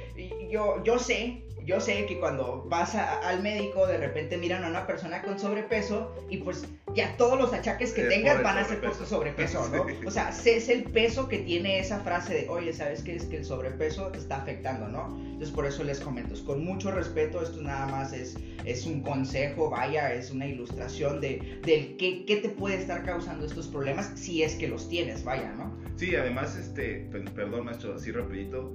[0.50, 4.86] yo, yo sé yo sé que cuando vas al médico, de repente miran a una
[4.86, 8.96] persona con sobrepeso y pues ya todos los achaques que tengas van a ser por
[8.96, 9.84] tu sobrepeso, ¿no?
[10.06, 13.38] O sea, es el peso que tiene esa frase de, oye, ¿sabes qué es que
[13.38, 15.18] el sobrepeso te está afectando, ¿no?
[15.18, 19.68] Entonces por eso les comento, con mucho respeto, esto nada más es, es un consejo,
[19.68, 24.44] vaya, es una ilustración de, del qué, qué te puede estar causando estos problemas si
[24.44, 25.76] es que los tienes, vaya, ¿no?
[25.96, 28.72] Sí, además, este, perdón, maestro, así rapidito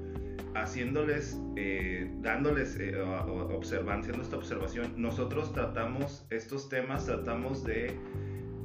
[0.55, 7.95] haciéndoles, eh, dándoles, eh, observando, haciendo esta observación, nosotros tratamos estos temas, tratamos de,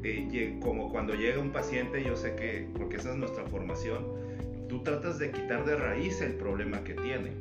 [0.03, 4.05] eh, como cuando llega un paciente, yo sé que, porque esa es nuestra formación,
[4.69, 7.33] tú tratas de quitar de raíz el problema que tiene,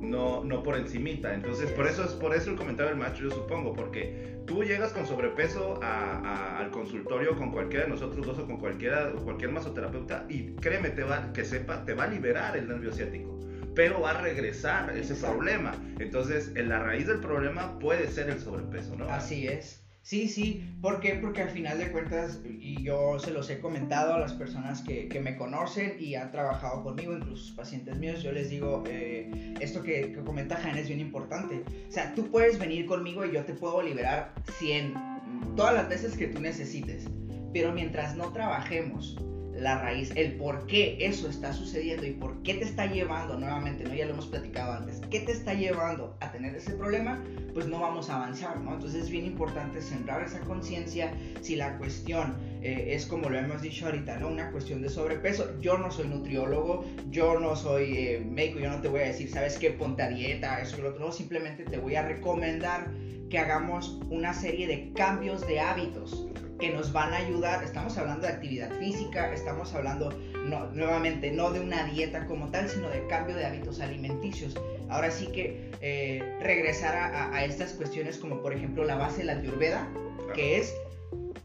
[0.00, 1.34] no, no por encimita.
[1.34, 4.92] Entonces, por eso es por eso el comentario del macho, yo supongo, porque tú llegas
[4.92, 10.52] con sobrepeso al consultorio con cualquiera de nosotros dos o con cualquiera, cualquier masoterapeuta y
[10.52, 13.38] créeme, te va, que sepa, te va a liberar el nervio ciático
[13.78, 15.72] pero va a regresar ese problema.
[16.00, 19.04] Entonces, en la raíz del problema puede ser el sobrepeso, ¿no?
[19.08, 19.84] Así es.
[20.02, 21.14] Sí, sí, ¿por qué?
[21.14, 25.06] Porque al final de cuentas, y yo se los he comentado a las personas que,
[25.06, 29.80] que me conocen y han trabajado conmigo, incluso pacientes míos, yo les digo, eh, esto
[29.80, 31.62] que, que comenta Jan es bien importante.
[31.88, 34.94] O sea, tú puedes venir conmigo y yo te puedo liberar 100,
[35.54, 37.04] todas las veces que tú necesites,
[37.52, 39.16] pero mientras no trabajemos
[39.60, 43.84] la raíz, el por qué eso está sucediendo y por qué te está llevando, nuevamente,
[43.84, 43.94] ¿no?
[43.94, 47.22] Ya lo hemos platicado antes, ¿qué te está llevando a tener ese problema?
[47.54, 48.74] Pues no vamos a avanzar, ¿no?
[48.74, 53.62] Entonces es bien importante sembrar esa conciencia si la cuestión eh, es como lo hemos
[53.62, 54.28] dicho ahorita, ¿no?
[54.28, 55.58] Una cuestión de sobrepeso.
[55.60, 59.30] Yo no soy nutriólogo, yo no soy eh, médico, yo no te voy a decir,
[59.30, 59.70] ¿sabes qué?
[59.70, 61.10] Ponte a dieta, eso y lo otro.
[61.12, 62.90] simplemente te voy a recomendar
[63.30, 66.26] que hagamos una serie de cambios de hábitos
[66.58, 67.62] que nos van a ayudar.
[67.62, 70.10] Estamos hablando de actividad física, estamos hablando
[70.44, 74.56] no, nuevamente no de una dieta como tal, sino de cambio de hábitos alimenticios.
[74.88, 79.32] Ahora sí que eh, regresar a, estas cuestiones como por ejemplo la base de la
[79.34, 79.88] ayurveda,
[80.34, 80.74] que es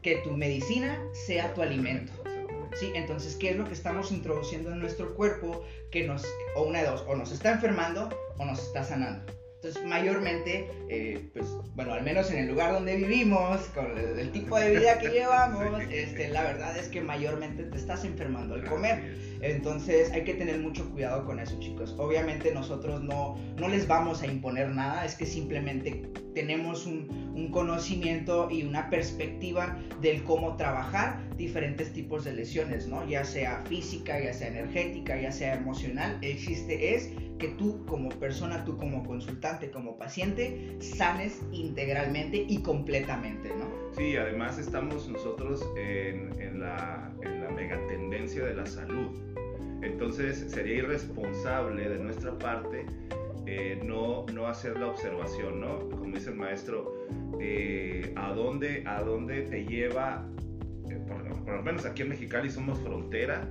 [0.02, 2.12] que tu medicina sea tu alimento.
[2.76, 6.26] Sí, entonces, ¿qué es lo que estamos introduciendo en nuestro cuerpo que nos,
[6.56, 9.32] o una de dos, o nos está enfermando o nos está sanando?
[9.64, 14.60] Entonces, mayormente, eh, pues, bueno, al menos en el lugar donde vivimos, con el, tipo
[14.60, 19.16] de vida que llevamos, este, la verdad es que mayormente te estás enfermando al comer.
[19.44, 21.94] Entonces, hay que tener mucho cuidado con eso, chicos.
[21.98, 27.52] Obviamente, nosotros no, no les vamos a imponer nada, es que simplemente tenemos un, un
[27.52, 33.06] conocimiento y una perspectiva del cómo trabajar diferentes tipos de lesiones, ¿no?
[33.08, 36.18] Ya sea física, ya sea energética, ya sea emocional.
[36.22, 42.60] El chiste es que tú como persona, tú como consultante, como paciente, sanes integralmente y
[42.60, 43.83] completamente, ¿no?
[43.96, 49.12] Sí, además estamos nosotros en, la, en la megatendencia de la salud.
[49.82, 52.86] Entonces sería irresponsable de nuestra parte
[53.46, 55.90] eh, no, no hacer la observación, ¿no?
[55.90, 56.94] Como dice el maestro,
[57.40, 60.26] eh, ¿a, dónde, ¿a dónde te lleva?
[60.90, 63.48] Eh, por, por, lo menos aquí en Mexicali somos frontera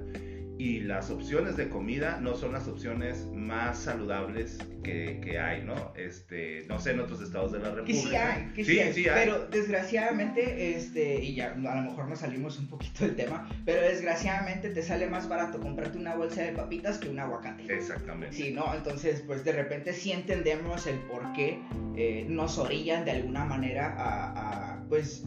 [0.62, 5.92] y las opciones de comida no son las opciones más saludables que, que, hay, ¿no?
[5.96, 8.01] Este, no sé, en otros estados de la República.
[8.01, 9.25] Que sí hay, que sí, hay, sí hay.
[9.25, 13.83] Pero desgraciadamente, este, y ya a lo mejor nos salimos un poquito del tema, pero
[13.83, 17.64] desgraciadamente te sale más barato comprarte una bolsa de papitas que un aguacate.
[17.64, 18.37] Exactamente.
[18.37, 18.72] Sí, ¿no?
[18.72, 21.61] Entonces, pues de repente sí entendemos el por qué
[21.96, 25.25] eh, nos orillan de alguna manera a, a pues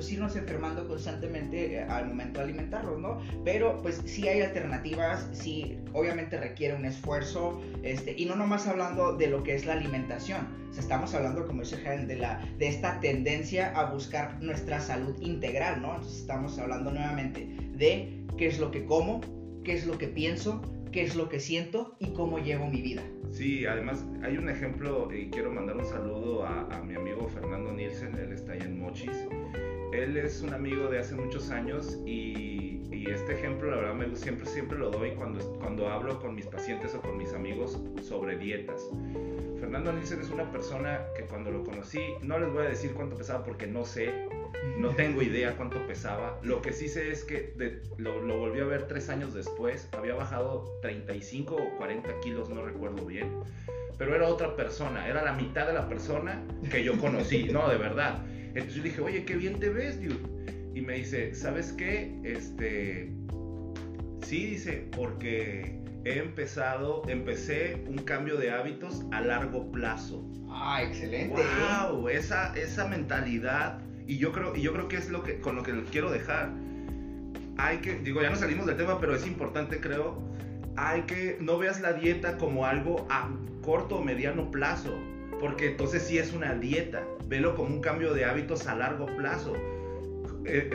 [0.00, 3.18] pues irnos enfermando constantemente eh, al momento de alimentarlos, ¿no?
[3.44, 9.14] Pero pues sí hay alternativas, sí obviamente requiere un esfuerzo, este, y no nomás hablando
[9.18, 12.98] de lo que es la alimentación, estamos hablando, como dice Helen, de, la, de esta
[13.00, 15.90] tendencia a buscar nuestra salud integral, ¿no?
[15.96, 19.20] Entonces estamos hablando nuevamente de qué es lo que como,
[19.64, 23.02] qué es lo que pienso, qué es lo que siento y cómo llevo mi vida.
[23.32, 27.70] Sí, además hay un ejemplo y quiero mandar un saludo a, a mi amigo Fernando
[27.70, 29.26] Nielsen, él está ahí en Mochis
[29.92, 32.68] él es un amigo de hace muchos años y,
[33.10, 36.94] este ejemplo la verdad me, siempre, siempre lo doy cuando, cuando hablo con mis pacientes
[36.94, 38.88] o con mis amigos sobre dietas.
[39.58, 43.16] Fernando Nielsen es una persona que cuando lo conocí, no les voy a decir cuánto
[43.16, 44.28] pesaba porque no sé,
[44.78, 46.38] no tengo idea cuánto pesaba.
[46.42, 47.52] Lo que sí sé es que
[47.98, 52.64] lo, lo, volví a ver tres años después, había bajado 35 o 40 kilos, no
[52.64, 53.28] recuerdo bien.
[53.98, 57.76] Pero era otra persona, era la mitad de la persona que yo conocí, no, de
[57.76, 58.24] verdad.
[58.54, 60.18] Entonces yo dije, oye, qué bien te ves, dude.
[60.74, 62.18] Y me dice, ¿sabes qué?
[62.24, 63.12] Este,
[64.22, 70.24] sí, dice, porque he empezado, empecé un cambio de hábitos a largo plazo.
[70.48, 71.34] Ah, excelente.
[71.34, 73.80] Wow, esa, esa mentalidad.
[74.06, 76.50] Y yo creo, y yo creo que es lo que, con lo que quiero dejar.
[77.56, 80.22] Hay que, digo, ya no salimos del tema, pero es importante, creo.
[80.76, 83.30] Hay que, no veas la dieta como algo a
[83.62, 84.98] corto o mediano plazo
[85.40, 87.02] porque entonces sí es una dieta.
[87.26, 89.54] Velo como un cambio de hábitos a largo plazo.
[90.44, 90.70] Eh,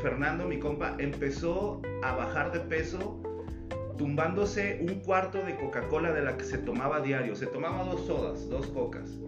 [0.00, 3.22] Fernando, mi compa, empezó a bajar de peso
[3.96, 7.34] tumbándose un cuarto de Coca-Cola de la que se tomaba diario.
[7.34, 9.18] Se tomaba dos sodas, dos cocas.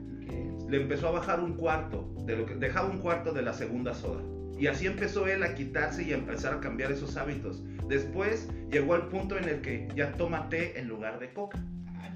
[0.68, 3.92] Le empezó a bajar un cuarto, de lo que, dejaba un cuarto de la segunda
[3.92, 4.22] soda.
[4.57, 7.64] Y así empezó él a quitarse y a empezar a cambiar esos hábitos.
[7.88, 11.59] Después llegó al punto en el que ya toma té en lugar de coca.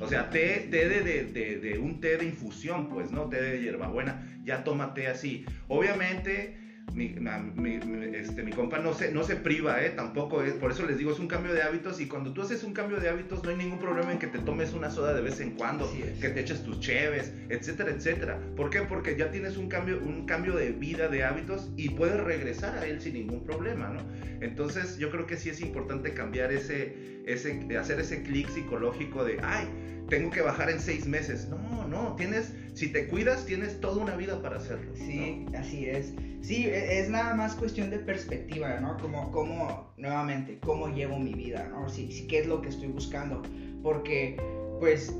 [0.00, 3.28] O sea, té, té de, de, de, un té de infusión, pues, ¿no?
[3.28, 5.44] Té de hierbabuena, ya toma té así.
[5.68, 7.08] Obviamente, mi,
[7.56, 7.80] mi,
[8.14, 9.90] este, mi compa no se, no se priva, ¿eh?
[9.90, 12.62] Tampoco, es, por eso les digo, es un cambio de hábitos y cuando tú haces
[12.62, 15.20] un cambio de hábitos no hay ningún problema en que te tomes una soda de
[15.20, 18.40] vez en cuando, que te eches tus cheves, etcétera, etcétera.
[18.56, 18.82] ¿Por qué?
[18.82, 22.86] Porque ya tienes un cambio, un cambio de vida, de hábitos y puedes regresar a
[22.86, 24.00] él sin ningún problema, ¿no?
[24.40, 29.38] Entonces yo creo que sí es importante cambiar ese, ese hacer ese clic psicológico de,
[29.42, 29.68] ay,
[30.08, 31.48] tengo que bajar en seis meses.
[31.48, 34.92] No, no, tienes, si te cuidas, tienes toda una vida para hacerlo.
[34.94, 36.12] Sí, así es.
[36.42, 38.96] Sí, e, es nada más cuestión de perspectiva, ¿no?
[38.98, 41.88] Como, como nuevamente, cómo llevo mi vida, ¿no?
[41.88, 43.42] Si, si, ¿Qué es lo que estoy buscando?
[43.82, 44.36] Porque,
[44.80, 45.14] pues,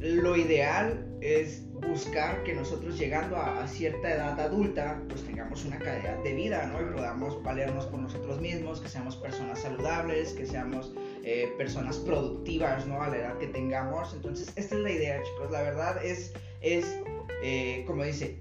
[0.00, 5.78] lo ideal es buscar que nosotros llegando a, a, cierta edad adulta, pues tengamos una
[5.78, 6.80] calidad de vida, ¿no?
[6.80, 10.92] Y podamos valernos por nosotros mismos, que seamos personas saludables, que seamos
[11.24, 13.02] eh, personas productivas, ¿no?
[13.02, 14.14] A la edad que tengamos.
[14.14, 15.50] Entonces, esta es la idea, chicos.
[15.50, 17.00] La verdad es, es
[17.42, 18.40] eh, como dice,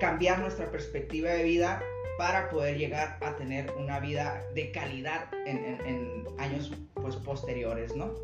[0.00, 1.82] cambiar nuestra perspectiva de vida
[2.18, 8.14] para poder llegar a tener una vida de calidad en, años pues, posteriores, ¿no?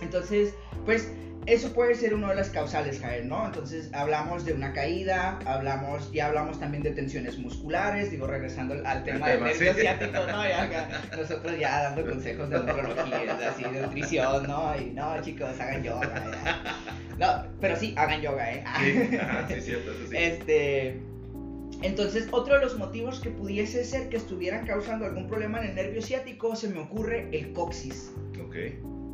[0.00, 1.10] Entonces, pues
[1.48, 3.46] eso puede ser uno de las causales, Jael, ¿no?
[3.46, 9.02] Entonces hablamos de una caída, hablamos, ya hablamos también de tensiones musculares, digo, regresando al
[9.02, 10.46] tema del nervio ciático, ¿no?
[10.46, 14.78] Ya, nosotros ya dando consejos de neurología, así, de nutrición, ¿no?
[14.78, 16.60] Y no, chicos, hagan yoga,
[17.18, 18.64] No, pero sí, hagan yoga, ¿eh?
[19.48, 20.16] Sí, sí, cierto, eso sí.
[20.16, 21.00] Este...
[21.80, 25.74] Entonces, otro de los motivos que pudiese ser que estuvieran causando algún problema en el
[25.76, 28.12] nervio ciático se me ocurre el coxis.
[28.44, 28.56] Ok.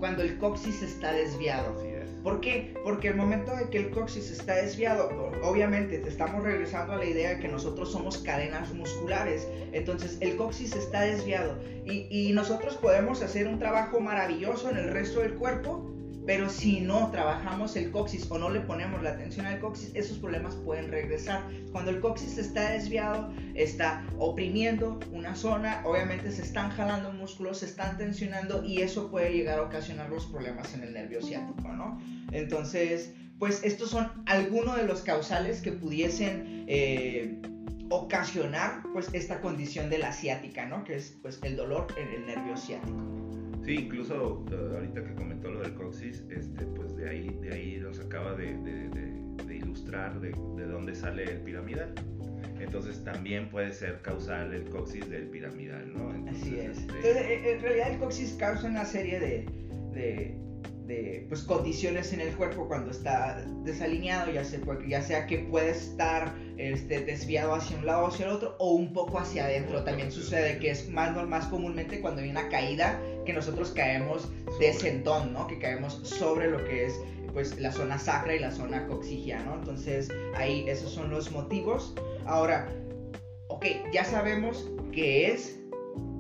[0.04, 1.74] Cuando el coxis está desviado.
[1.78, 2.10] Así es.
[2.22, 2.74] ¿Por qué?
[2.84, 5.08] Porque el momento de que el coxis está desviado,
[5.42, 9.48] obviamente te estamos regresando a la idea de que nosotros somos cadenas musculares.
[9.72, 14.90] Entonces, el coxis está desviado y, y nosotros podemos hacer un trabajo maravilloso en el
[14.90, 15.93] resto del cuerpo
[16.26, 20.18] pero si no trabajamos el coxis o no le ponemos la atención al coxis, esos
[20.18, 21.42] problemas pueden regresar.
[21.70, 27.66] Cuando el coxis está desviado, está oprimiendo una zona, obviamente se están jalando músculos, se
[27.66, 32.00] están tensionando y eso puede llegar a ocasionar los problemas en el nervio ciático, ¿no?
[32.32, 37.40] Entonces, pues estos son algunos de los causales que pudiesen eh,
[37.90, 40.84] ocasionar pues esta condición de la ciática, ¿no?
[40.84, 42.98] Que es pues el dolor en el nervio ciático.
[43.64, 47.78] Sí, incluso eh, ahorita que comentó lo del coxis, este, pues de ahí, de ahí
[47.80, 48.54] nos acaba de,
[49.50, 50.32] ilustrar de,
[50.66, 51.94] dónde sale el piramidal.
[52.60, 56.10] Entonces también puede ser causal el coxis del piramidal, ¿no?
[56.30, 56.78] Así es.
[56.78, 60.36] Este, Entonces, en realidad el coxis causa una serie de,
[60.86, 65.70] de pues, condiciones en el cuerpo cuando está desalineado, ya sea, ya sea que puede
[65.70, 69.82] estar este, desviado hacia un lado o hacia el otro o un poco hacia adentro.
[69.84, 74.28] También sucede que es más, más comúnmente cuando hay una caída que nosotros caemos
[74.60, 75.46] de sentón, ¿no?
[75.46, 77.00] Que caemos sobre lo que es
[77.32, 79.54] pues la zona sacra y la zona coxigia, ¿no?
[79.54, 81.94] Entonces ahí esos son los motivos.
[82.26, 82.68] Ahora,
[83.48, 85.58] ok, ya sabemos qué es,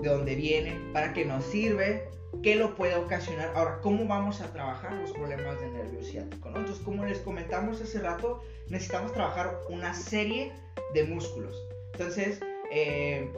[0.02, 2.02] de dónde viene, para qué nos sirve,
[2.44, 3.52] qué lo puede ocasionar.
[3.54, 6.50] Ahora, ¿cómo vamos a trabajar los problemas de nervio ciático?
[6.50, 6.58] ¿no?
[6.58, 10.52] Entonces, como les comentamos hace rato, necesitamos trabajar una serie
[10.92, 11.56] de músculos.
[11.94, 13.32] Entonces, eh,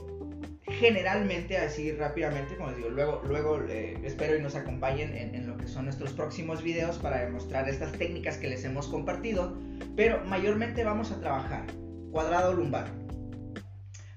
[0.64, 5.46] generalmente, así rápidamente, como les digo, luego, luego eh, espero y nos acompañen en, en,
[5.46, 9.56] lo que son nuestros próximos videos para demostrar estas técnicas que les hemos compartido,
[9.94, 11.64] pero mayormente vamos a trabajar
[12.10, 12.90] cuadrado lumbar,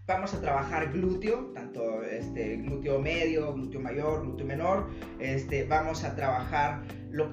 [0.10, 4.88] vamos a trabajar glúteo, tanto este, glúteo medio, glúteo mayor, glúteo menor.
[5.20, 6.82] Este, vamos a trabajar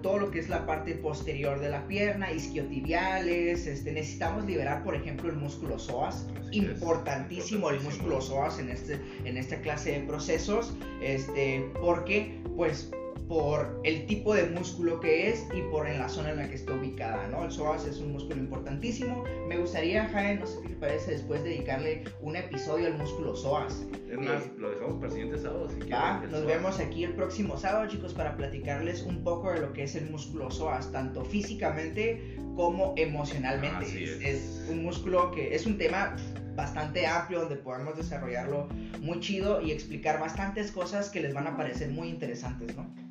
[0.02, 3.66] todo lo que es la parte posterior de la pierna, isquiotibiales.
[3.66, 6.26] Este, necesitamos liberar, por ejemplo, el músculo psoas.
[6.52, 10.76] importantísimo el músculo psoas en, este, en esta clase de procesos.
[11.00, 12.90] Este, porque, pues,
[13.28, 16.54] por el tipo de músculo que es y por en la zona en la que
[16.54, 17.44] está ubicada, ¿no?
[17.44, 19.24] El psoas es un músculo importantísimo.
[19.48, 23.84] Me gustaría, Jaén, no sé qué te parece, después dedicarle un episodio al músculo psoas.
[24.08, 25.88] Es más, eh, lo dejamos para el siguiente sábado, si
[26.30, 29.96] Nos vemos aquí el próximo sábado, chicos, para platicarles un poco de lo que es
[29.96, 34.04] el músculo psoas, tanto físicamente como emocionalmente.
[34.04, 34.20] es.
[34.22, 36.16] es un músculo que es un tema
[36.54, 38.68] bastante amplio donde podemos desarrollarlo
[39.00, 43.05] muy chido y explicar bastantes cosas que les van a parecer muy interesantes, ¿no?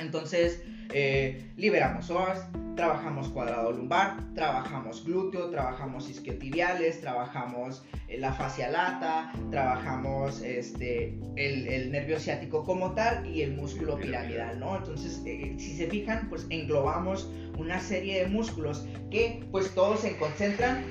[0.00, 8.70] Entonces, eh, liberamos psoas, trabajamos cuadrado lumbar, trabajamos glúteo, trabajamos isquiotibiales, trabajamos eh, la fascia
[8.70, 14.78] lata, trabajamos este, el, nervio ciático como tal y el músculo piramidal, ¿no?
[14.78, 20.16] Entonces, eh, si se fijan, pues englobamos una serie de músculos que pues todos se
[20.16, 20.82] concentran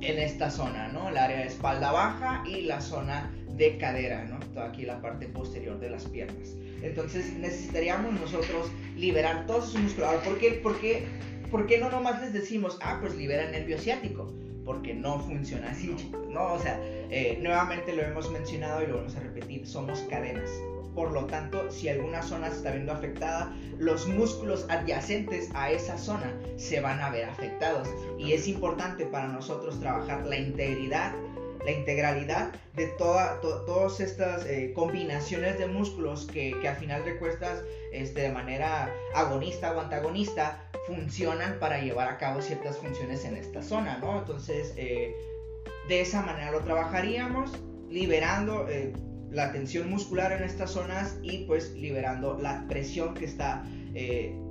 [0.00, 1.08] en esta zona, ¿no?
[1.08, 4.38] El área de espalda baja y la zona de cadera, ¿no?
[4.52, 6.54] Toda aquí la parte posterior de las piernas.
[6.82, 10.22] Entonces necesitaríamos nosotros liberar todo su muscular.
[10.22, 10.52] ¿Por qué?
[10.52, 11.06] ¿Por qué,
[11.50, 14.32] ¿Por qué no nomás les decimos, ah, pues libera el nervio ciático?
[14.64, 16.54] Porque no funciona así, chicos, ¿no?
[16.54, 16.78] O sea,
[17.10, 20.50] eh, nuevamente lo hemos mencionado y lo vamos a repetir, somos cadenas.
[20.94, 25.98] Por lo tanto, si alguna zona se está viendo afectada, los músculos adyacentes a esa
[25.98, 27.86] zona se van a ver afectados.
[28.18, 31.12] Y es importante para nosotros trabajar la integridad
[31.64, 37.16] la integralidad de toda, todas estas eh, combinaciones de músculos que, que al final de
[37.18, 43.36] cuentas, este, de manera agonista o antagonista, funcionan para llevar a cabo ciertas funciones en
[43.36, 44.18] esta zona, ¿no?
[44.18, 45.14] Entonces, eh,
[45.88, 47.50] de esa manera lo trabajaríamos,
[47.88, 48.92] liberando eh,
[49.30, 53.64] la tensión muscular en estas zonas y pues liberando la presión que está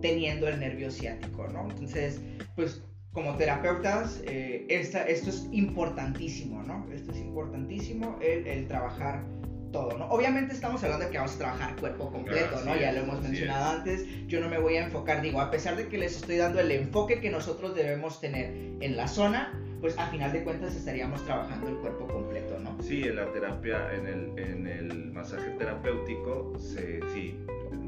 [0.01, 1.69] teniendo el nervio ciático, ¿no?
[1.69, 2.19] Entonces,
[2.55, 2.82] pues
[3.16, 6.86] como terapeutas, esto es importantísimo, ¿no?
[6.93, 9.24] Esto es importantísimo, el, trabajar
[9.72, 10.09] todo, ¿no?
[10.09, 12.76] Obviamente estamos hablando de que vamos a trabajar cuerpo completo, ¿no?
[12.76, 14.05] Ya lo hemos mencionado antes.
[14.28, 16.70] Yo no me voy a enfocar, digo, a pesar de que les estoy dando el
[16.72, 21.70] enfoque que nosotros debemos tener en la zona, pues a final de cuentas estaríamos trabajando
[21.70, 22.76] el cuerpo completo, ¿no?
[22.84, 27.39] Sí, en la terapia, en el, en el masaje terapéutico, se, sí,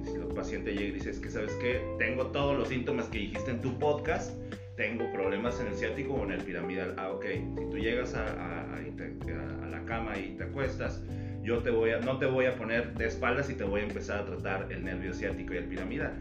[0.06, 3.20] si el paciente llega y dice, es que sabes que tengo todos los síntomas que
[3.20, 4.32] dijiste en tu podcast,
[4.78, 6.94] tengo problemas en el ciático o en el piramidal.
[6.98, 7.26] Ah, ok,
[7.58, 11.04] si tú llegas a, a, a, a la cama y te acuestas,
[11.42, 13.84] yo te voy a, no te voy a poner de espaldas y te voy a
[13.84, 16.14] empezar a tratar el nervio ciático y el piramidal.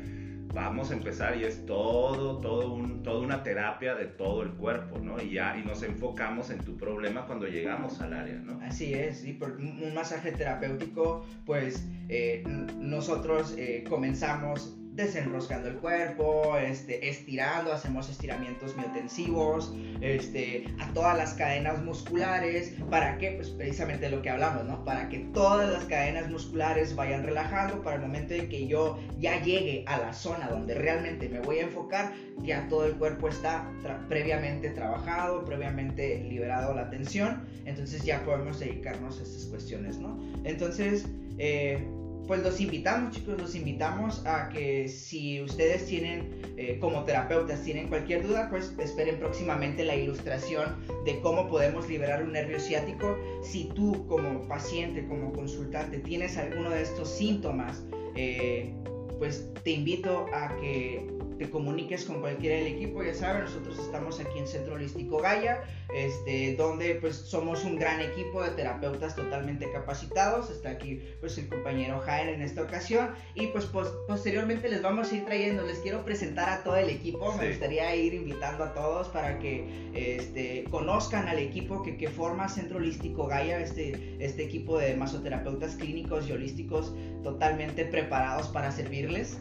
[0.54, 4.98] Vamos a empezar y es todo, todo un, toda una terapia de todo el cuerpo,
[4.98, 5.20] ¿no?
[5.20, 8.58] Y ya, y nos enfocamos en tu problema cuando llegamos al área, ¿no?
[8.62, 12.42] Así es, y por un masaje terapéutico, pues eh,
[12.78, 21.34] nosotros eh, comenzamos desenroscando el cuerpo, este, estirando, hacemos estiramientos miotensivos, este, a todas las
[21.34, 23.32] cadenas musculares, ¿para qué?
[23.32, 24.84] Pues precisamente lo que hablamos, ¿no?
[24.84, 29.42] Para que todas las cadenas musculares vayan relajando, para el momento en que yo ya
[29.42, 33.70] llegue a la zona donde realmente me voy a enfocar, ya todo el cuerpo está
[34.08, 40.18] previamente trabajado, previamente liberado la tensión, entonces ya podemos dedicarnos a estas cuestiones, ¿no?
[40.44, 41.06] Entonces,
[41.38, 41.86] eh,
[42.26, 47.88] pues los invitamos, chicos, los invitamos a que si ustedes tienen, eh, como terapeutas, tienen
[47.88, 53.16] cualquier duda, pues esperen próximamente la ilustración de cómo podemos liberar un nervio ciático.
[53.42, 57.84] Si tú como paciente, como consultante, tienes alguno de estos síntomas,
[58.16, 58.72] eh,
[59.18, 64.20] pues te invito a que te comuniques con cualquiera del equipo, ya saben, nosotros estamos
[64.20, 65.62] aquí en Centro Holístico Gaia,
[65.94, 71.48] este, donde pues somos un gran equipo de terapeutas totalmente capacitados, está aquí pues el
[71.48, 73.66] compañero Jael en esta ocasión y pues
[74.06, 77.94] posteriormente les vamos a ir trayendo, les quiero presentar a todo el equipo, me gustaría
[77.94, 83.26] ir invitando a todos para que este, conozcan al equipo que, que forma Centro Holístico
[83.26, 89.38] Gaia, este, este equipo de masoterapeutas clínicos y holísticos totalmente preparados para servirles.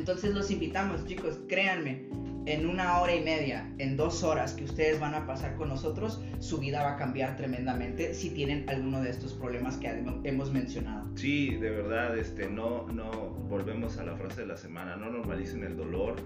[0.00, 2.06] Entonces los invitamos, chicos, créanme,
[2.46, 6.24] en una hora y media, en dos horas que ustedes van a pasar con nosotros,
[6.38, 9.88] su vida va a cambiar tremendamente si tienen alguno de estos problemas que
[10.24, 11.06] hemos mencionado.
[11.16, 13.10] Sí, de verdad, este, no, no,
[13.50, 16.16] volvemos a la frase de la semana, no normalicen el dolor,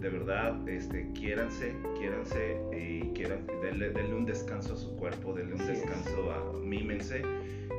[0.00, 5.66] de verdad, este, quiéranse, quiéranse y quieran, denle, un descanso a su cuerpo, denle un
[5.66, 7.22] descanso a, mímense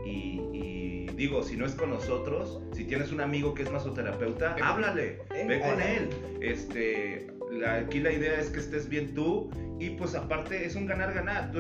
[0.05, 5.19] y, digo, si no es con nosotros, si tienes un amigo que es masoterapeuta, háblale,
[5.29, 6.09] ve con él.
[6.41, 7.27] Este,
[7.67, 9.49] aquí la idea es que estés bien tú
[9.79, 11.51] y pues aparte es un ganar-ganar.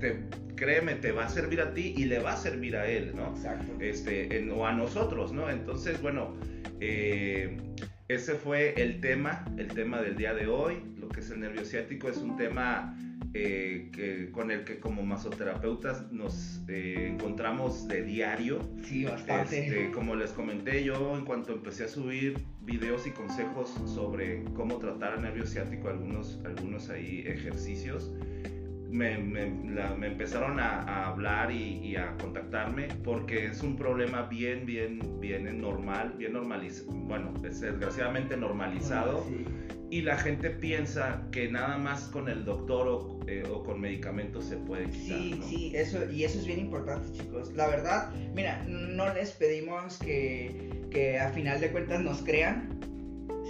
[0.00, 0.24] Te,
[0.56, 3.28] créeme, te va a servir a ti y le va a servir a él, ¿no?
[3.28, 3.72] Exacto.
[3.80, 5.50] Este, o a nosotros, ¿no?
[5.50, 6.34] Entonces, bueno,
[6.80, 7.56] eh,
[8.08, 10.82] ese fue el tema, el tema del día de hoy.
[10.98, 12.96] Lo que es el nervio ciático es un tema
[13.34, 18.60] eh, que, con el que como masoterapeutas nos eh, encontramos de diario.
[18.82, 19.66] Sí, bastante.
[19.66, 24.76] Este, como les comenté, yo en cuanto empecé a subir videos y consejos sobre cómo
[24.76, 28.12] tratar el nervio ciático, algunos, algunos ahí ejercicios,
[28.90, 34.24] me, me, me empezaron a, a hablar y, y, a contactarme porque es un problema
[34.24, 39.24] bien, bien, bien normal, bien normalizado, bueno, es desgraciadamente normalizado.
[39.26, 39.46] Sí
[39.92, 44.46] y la gente piensa que nada más con el doctor o, eh, o con medicamentos
[44.46, 45.18] se puede quitar.
[45.18, 47.52] Sí, sí, eso, y eso es bien importante, chicos.
[47.52, 52.70] La verdad, mira, no les pedimos que, que a final de cuentas nos crean,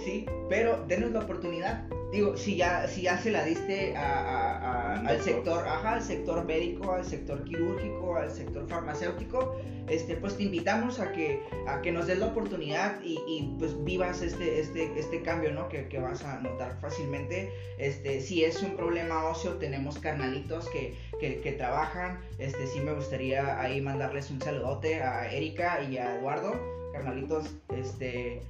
[0.03, 5.67] sí, pero denos la oportunidad digo, si ya, si ya se la diste al sector,
[5.67, 9.55] ajá, al sector médico, al sector quirúrgico, al sector farmacéutico,
[9.89, 14.21] este, pues te invitamos a que, a que nos des la oportunidad y, pues vivas
[14.21, 15.67] este, este, este cambio, ¿no?
[15.69, 17.51] Que, que, vas a notar fácilmente.
[17.79, 22.19] Este, si es un problema óseo, tenemos carnalitos que, que, que trabajan.
[22.37, 26.53] Este, sí me gustaría ahí mandarles un saludote a Erika y a Eduardo,
[26.93, 28.43] carnalitos, este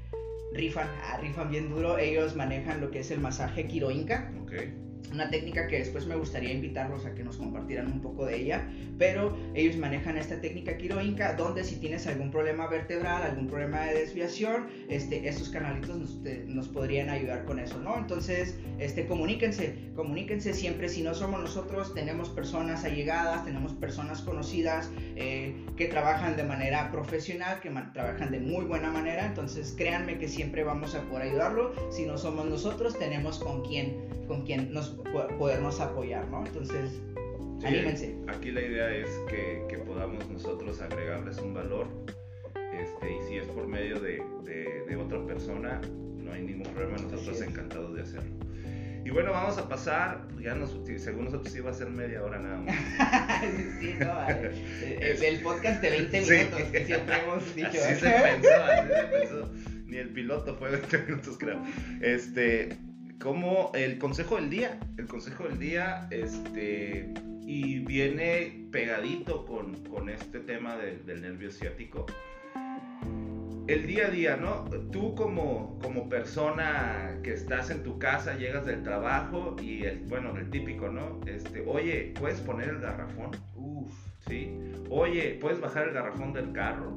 [0.53, 1.97] rifan, ah, rifan bien duro.
[1.97, 4.31] Ellos manejan lo que es el masaje quiroinca.
[4.43, 8.37] Okay una técnica que después me gustaría invitarlos a que nos compartieran un poco de
[8.37, 13.81] ella, pero ellos manejan esta técnica quiroinca donde si tienes algún problema vertebral, algún problema
[13.81, 15.97] de desviación, este, estos canalitos
[16.47, 17.97] nos, podrían ayudar con eso, ¿no?
[17.97, 24.89] Entonces, este, comuníquense, comuníquense siempre, si no somos nosotros, tenemos personas allegadas, tenemos personas conocidas
[25.15, 30.27] eh, que trabajan de manera profesional, que trabajan de muy buena manera, entonces créanme que
[30.27, 33.95] siempre vamos a poder ayudarlo, si no somos nosotros, tenemos con quién,
[34.27, 34.92] con quién nos
[35.37, 36.45] podernos apoyar, ¿no?
[36.45, 37.01] Entonces,
[37.63, 38.15] anímense.
[38.27, 41.87] Aquí la idea es que, que, podamos nosotros agregarles un valor,
[42.73, 45.81] este, y si es por medio de, de, otra persona,
[46.17, 48.31] no hay ningún problema, nosotros encantados de hacerlo.
[49.05, 52.57] Y bueno, vamos a pasar, ya nos, según nosotros iba a ser media hora nada
[52.57, 52.75] más.
[53.81, 54.51] sí, no, vale.
[54.81, 57.67] el, el, podcast de 20 minutos que siempre hemos dicho.
[57.67, 59.51] Así se pensó, así se pensó.
[59.87, 61.61] Ni el piloto fue 20 minutos, creo.
[62.01, 62.77] Este,
[63.23, 70.09] como el consejo del día, el consejo del día, este, y viene pegadito con, con
[70.09, 72.05] este tema del nervio ciático
[73.67, 74.65] el día a día, ¿no?
[74.91, 80.35] Tú como, como persona que estás en tu casa, llegas del trabajo y, el, bueno,
[80.37, 81.21] el típico, ¿no?
[81.25, 83.31] Este, oye, ¿puedes poner el garrafón?
[83.55, 83.93] Uf,
[84.27, 84.51] ¿sí?
[84.89, 86.93] Oye, ¿puedes bajar el garrafón del carro?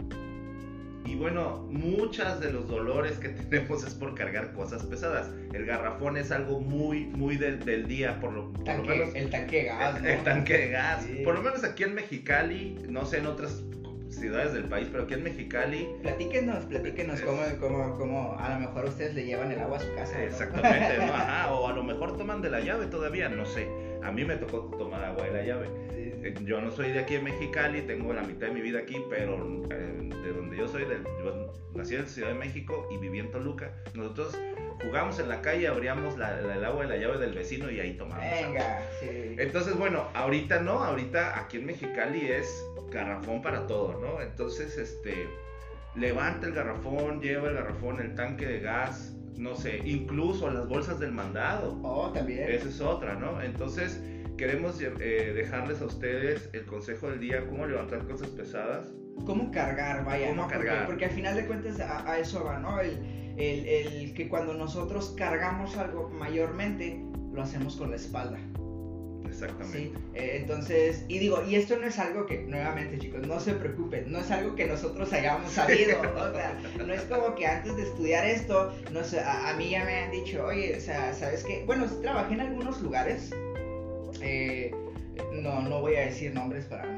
[1.06, 5.30] Y bueno, muchas de los dolores que tenemos es por cargar cosas pesadas.
[5.52, 9.14] El garrafón es algo muy, muy del, del día, por lo, por lo, menos.
[9.14, 10.02] El tanque de gas.
[10.02, 10.08] ¿no?
[10.08, 11.06] El, tanque de gas.
[11.24, 13.62] Por lo menos aquí en Mexicali, no sé en otras
[14.10, 15.88] ciudades del país, pero aquí en Mexicali.
[16.02, 19.94] Platíquenos, platíquenos cómo, cómo, cómo, a lo mejor ustedes le llevan el agua a su
[19.94, 20.22] casa.
[20.22, 21.04] Exactamente, ¿no?
[21.14, 23.68] Ajá, o a lo mejor toman de la llave todavía, no sé.
[24.02, 25.68] A mí me tocó tomar agua de la llave.
[25.92, 26.05] Eh,
[26.44, 29.64] yo no soy de aquí en Mexicali, tengo la mitad de mi vida aquí, pero
[29.70, 33.30] eh, de donde yo soy, del, yo nací en Ciudad de México y viví en
[33.30, 33.72] Toluca.
[33.94, 34.38] Nosotros
[34.82, 37.96] jugamos en la calle, abríamos la, el agua de la llave del vecino y ahí
[37.96, 38.30] tomábamos.
[38.30, 39.36] Venga, sí.
[39.38, 44.20] Entonces, bueno, ahorita no, ahorita aquí en Mexicali es garrafón para todo, ¿no?
[44.20, 45.28] Entonces, este,
[45.94, 50.98] levanta el garrafón, lleva el garrafón, el tanque de gas, no sé, incluso las bolsas
[50.98, 51.78] del mandado.
[51.82, 52.50] Oh, también.
[52.50, 53.42] Esa es otra, ¿no?
[53.42, 54.00] Entonces,
[54.36, 58.88] queremos eh, dejarles a ustedes el consejo del día, cómo levantar cosas pesadas.
[59.24, 60.48] Cómo cargar, vaya, ¿Cómo ¿no?
[60.48, 60.86] cargar?
[60.86, 62.80] Porque, porque, al final de cuentas a, a eso va, ¿no?
[62.80, 62.98] El,
[63.38, 67.00] el, el, que cuando nosotros cargamos algo mayormente,
[67.32, 68.38] lo hacemos con la espalda.
[69.28, 69.78] Exactamente.
[69.78, 73.52] Sí, eh, entonces, y digo, y esto no es algo que, nuevamente chicos, no se
[73.52, 77.76] preocupen, no es algo que nosotros hayamos sabido, o sea, no es como que antes
[77.76, 81.12] de estudiar esto, no sé, a, a, mí ya me han dicho, oye, o sea,
[81.12, 81.64] ¿sabes qué?
[81.66, 83.30] Bueno, trabajé en algunos lugares,
[85.32, 86.95] no, no voy a decir nombres para.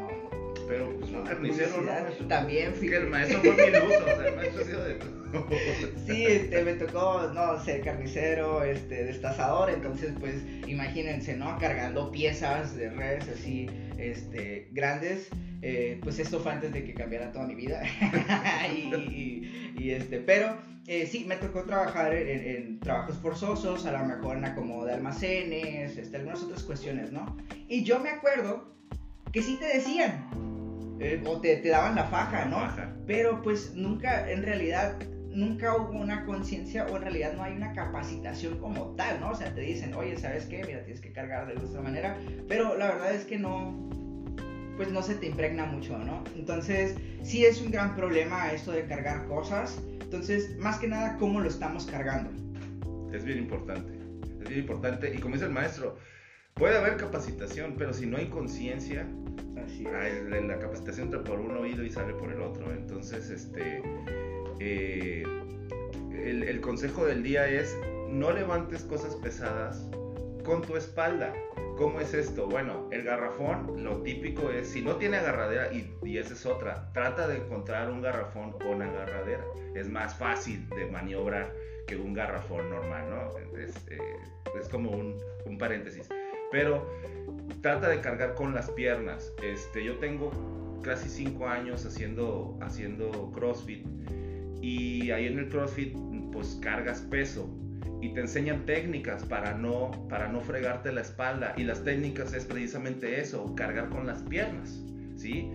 [0.68, 2.26] Pero, pues, no, carnicero, ¿no?
[2.26, 2.88] También fui...
[2.88, 5.18] Que el maestro fue mi luz, o sea, el maestro ha sido de todo.
[6.06, 11.58] sí, este, me tocó, no, ser carnicero, este, destazador, entonces, pues, imagínense, ¿no?
[11.58, 15.28] Cargando piezas de res así, este, grandes,
[15.62, 17.82] eh, pues esto fue antes de que cambiara toda mi vida,
[18.74, 20.56] y, y, y, este, pero,
[20.86, 24.94] eh, sí, me tocó trabajar en, en, trabajos forzosos, a lo mejor en acomodo de
[24.94, 27.36] almacenes, este, algunas otras cuestiones, ¿no?
[27.68, 28.74] Y yo me acuerdo
[29.32, 30.26] que sí te decían,
[31.01, 32.59] eh, o te, te, daban la faja, ¿no?
[32.61, 32.94] Faja.
[33.07, 34.96] Pero pues nunca, en realidad,
[35.30, 39.30] nunca hubo una conciencia o en realidad no hay una capacitación como tal, ¿no?
[39.30, 40.64] O sea, te dicen, oye, ¿sabes qué?
[40.66, 42.16] Mira, tienes que cargar de esta manera,
[42.49, 43.88] pero la verdad es que no,
[44.76, 46.24] pues no se te impregna mucho, ¿no?
[46.36, 51.40] Entonces, sí es un gran problema esto de cargar cosas, entonces, más que nada, ¿cómo
[51.40, 52.30] lo estamos cargando?
[53.12, 53.92] Es bien importante,
[54.40, 55.99] es bien importante, y como dice el maestro,
[56.59, 59.06] puede haber capacitación, pero si no hay conciencia,
[60.30, 62.72] la capacitación entra por un oído y sale por el otro.
[62.72, 63.82] Entonces, este,
[64.59, 65.22] eh,
[66.12, 67.76] el, el, consejo del día es
[68.09, 69.88] no levantes cosas pesadas
[70.44, 71.32] con tu espalda.
[71.76, 72.48] ¿Cómo es esto?
[72.48, 76.90] Bueno, el garrafón, lo típico es, si no tiene agarradera, y, y esa es otra,
[76.92, 79.44] trata de encontrar un garrafón con agarradera.
[79.76, 81.52] Es más fácil de maniobrar
[81.86, 83.56] que un garrafón normal, ¿no?
[83.56, 83.98] Es, eh,
[84.61, 86.09] es como un, un paréntesis.
[86.51, 86.88] Pero
[87.61, 89.32] trata de cargar con las piernas.
[89.42, 90.30] Este, yo tengo
[90.82, 93.84] casi 5 años haciendo, haciendo CrossFit
[94.61, 95.94] y ahí en el CrossFit
[96.32, 97.49] pues cargas peso
[98.01, 102.44] y te enseñan técnicas para no, para no fregarte la espalda y las técnicas es
[102.44, 104.82] precisamente eso, cargar con las piernas,
[105.16, 105.51] ¿sí?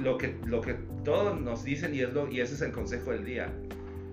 [0.00, 3.10] Lo que, lo que todos nos dicen y, es lo, y ese es el consejo
[3.10, 3.52] del día,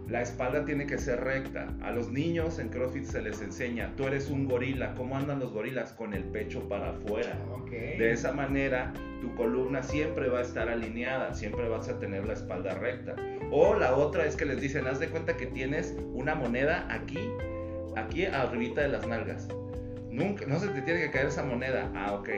[0.08, 1.68] la espalda tiene que ser recta.
[1.82, 5.51] A los niños en CrossFit se les enseña, tú eres un gorila, ¿cómo andan los
[5.51, 5.93] gorilas?
[5.93, 7.38] Con el pecho para afuera.
[7.64, 7.97] Okay.
[7.97, 12.34] De esa manera, tu columna siempre va a estar alineada, siempre vas a tener la
[12.34, 13.16] espalda recta.
[13.51, 17.20] O la otra es que les dicen, haz de cuenta que tienes una moneda aquí,
[17.95, 19.47] aquí arribita de las nalgas.
[20.12, 21.91] Nunca, no se te tiene que caer esa moneda.
[21.95, 22.30] Ah, ok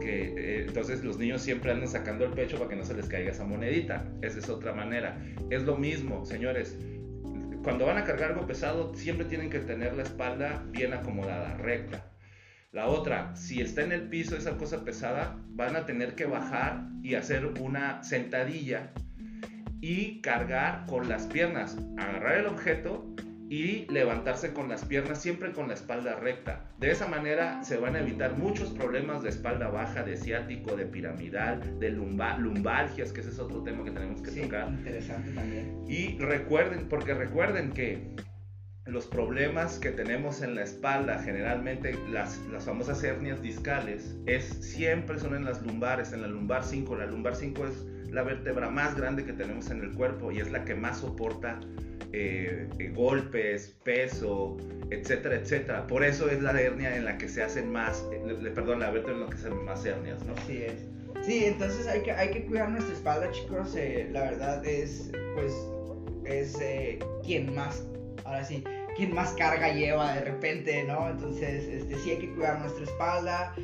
[0.00, 3.08] que eh, entonces los niños siempre andan sacando el pecho para que no se les
[3.08, 4.04] caiga esa monedita.
[4.22, 5.20] Esa es otra manera.
[5.50, 6.76] Es lo mismo, señores.
[7.62, 12.12] Cuando van a cargar algo pesado, siempre tienen que tener la espalda bien acomodada, recta.
[12.70, 16.86] La otra, si está en el piso esa cosa pesada, van a tener que bajar
[17.02, 18.92] y hacer una sentadilla
[19.80, 23.14] y cargar con las piernas, agarrar el objeto
[23.50, 26.70] y levantarse con las piernas siempre con la espalda recta.
[26.78, 30.84] De esa manera se van a evitar muchos problemas de espalda baja, de ciático, de
[30.86, 34.68] piramidal, de lumbar, lumbalgias, que ese es otro tema que tenemos que sí, tocar.
[34.68, 35.84] Interesante también.
[35.88, 38.16] Y recuerden, porque recuerden que
[38.84, 45.18] los problemas que tenemos en la espalda, generalmente las, las famosas hernias discales, es, siempre
[45.18, 46.96] son en las lumbares, en la lumbar 5.
[46.96, 50.50] La lumbar 5 es la vértebra más grande que tenemos en el cuerpo y es
[50.50, 51.60] la que más soporta
[52.12, 54.56] eh, eh, golpes, peso,
[54.90, 55.86] etcétera, etcétera.
[55.86, 59.16] Por eso es la hernia en la que se hacen más, eh, perdón, la vértebra
[59.16, 60.32] en la que se hacen más hernias, ¿no?
[60.32, 60.86] Así es.
[61.22, 63.74] Sí, entonces hay que, hay que cuidar nuestra espalda, chicos.
[64.10, 65.52] la verdad es, pues,
[66.24, 66.56] es
[67.24, 67.84] quien más,
[68.24, 68.64] ahora sí,
[68.96, 71.10] quien más carga lleva de repente, ¿no?
[71.10, 73.54] Entonces, este, sí hay que cuidar nuestra espalda,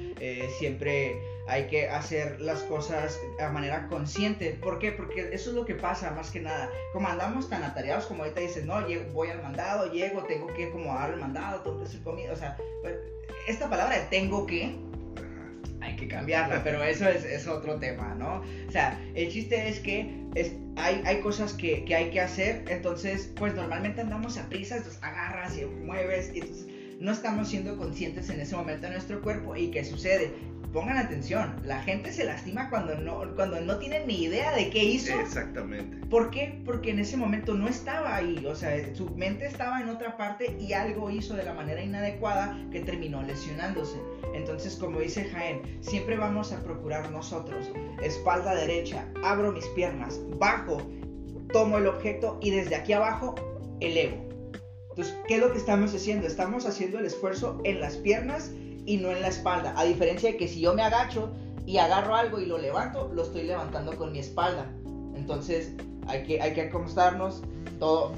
[0.59, 1.16] siempre
[1.47, 4.59] hay que hacer las cosas de manera consciente.
[4.62, 4.92] ¿Por qué?
[4.92, 6.70] Porque eso es lo que pasa más que nada.
[6.92, 10.70] Como andamos tan atareados como ahorita dices, no, llego, voy al mandado, llego, tengo que
[10.70, 12.32] como dar el mandado, tengo que hacer comida.
[12.32, 12.95] O sea, pues,
[13.47, 14.74] esta palabra de tengo que,
[15.82, 18.42] hay que cambiarla, pero eso es, es, otro tema, ¿no?
[18.66, 22.64] O sea, el chiste es que es, hay, hay cosas que, que, hay que hacer,
[22.68, 26.66] entonces, pues normalmente andamos a prisa, entonces agarras y mueves, y entonces
[27.01, 30.32] no estamos siendo conscientes en ese momento de nuestro cuerpo y qué sucede
[30.75, 34.83] pongan atención, la gente se lastima cuando no, cuando no tienen ni idea de qué
[34.83, 35.18] hizo.
[35.18, 36.05] Exactamente.
[36.09, 36.61] ¿Por qué?
[36.66, 40.57] Porque en ese momento no estaba ahí, o sea, su mente estaba en otra parte
[40.61, 43.97] y algo hizo de la manera inadecuada que terminó lesionándose.
[44.35, 47.70] Entonces, como dice Jaén, siempre vamos a procurar nosotros,
[48.03, 50.79] espalda derecha, abro mis piernas, bajo,
[51.53, 53.37] tomo el objeto y desde aquí abajo
[53.79, 54.16] elevo.
[54.91, 56.27] Entonces, ¿qué es lo que estamos haciendo?
[56.27, 58.51] Estamos haciendo el esfuerzo en las piernas
[58.87, 59.74] y no en la espalda.
[59.76, 61.32] A diferencia de que si yo me agacho
[61.66, 64.70] y agarro algo y lo levanto, lo estoy levantando con mi espalda.
[65.14, 65.72] Entonces
[66.07, 67.43] hay que, hay que acostarnos,
[67.78, 68.12] todo,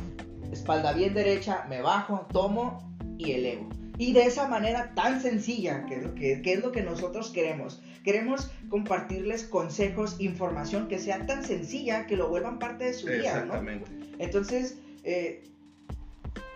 [0.52, 2.78] espalda bien derecha, me bajo, tomo
[3.18, 3.68] y elevo.
[3.98, 7.80] Y de esa manera tan sencilla, que es lo que, es lo que nosotros queremos.
[8.04, 13.30] Queremos compartirles consejos, información que sea tan sencilla que lo vuelvan parte de su día.
[13.32, 13.90] Exactamente.
[14.18, 15.42] Entonces, eh,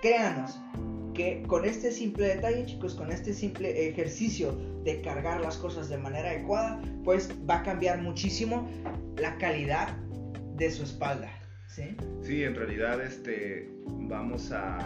[0.02, 0.61] créanos,
[1.46, 4.52] con este simple detalle, chicos, con este simple ejercicio
[4.84, 8.68] de cargar las cosas de manera adecuada, pues va a cambiar muchísimo
[9.16, 9.96] la calidad
[10.56, 11.30] de su espalda.
[11.66, 14.78] Sí, sí en realidad este, vamos a...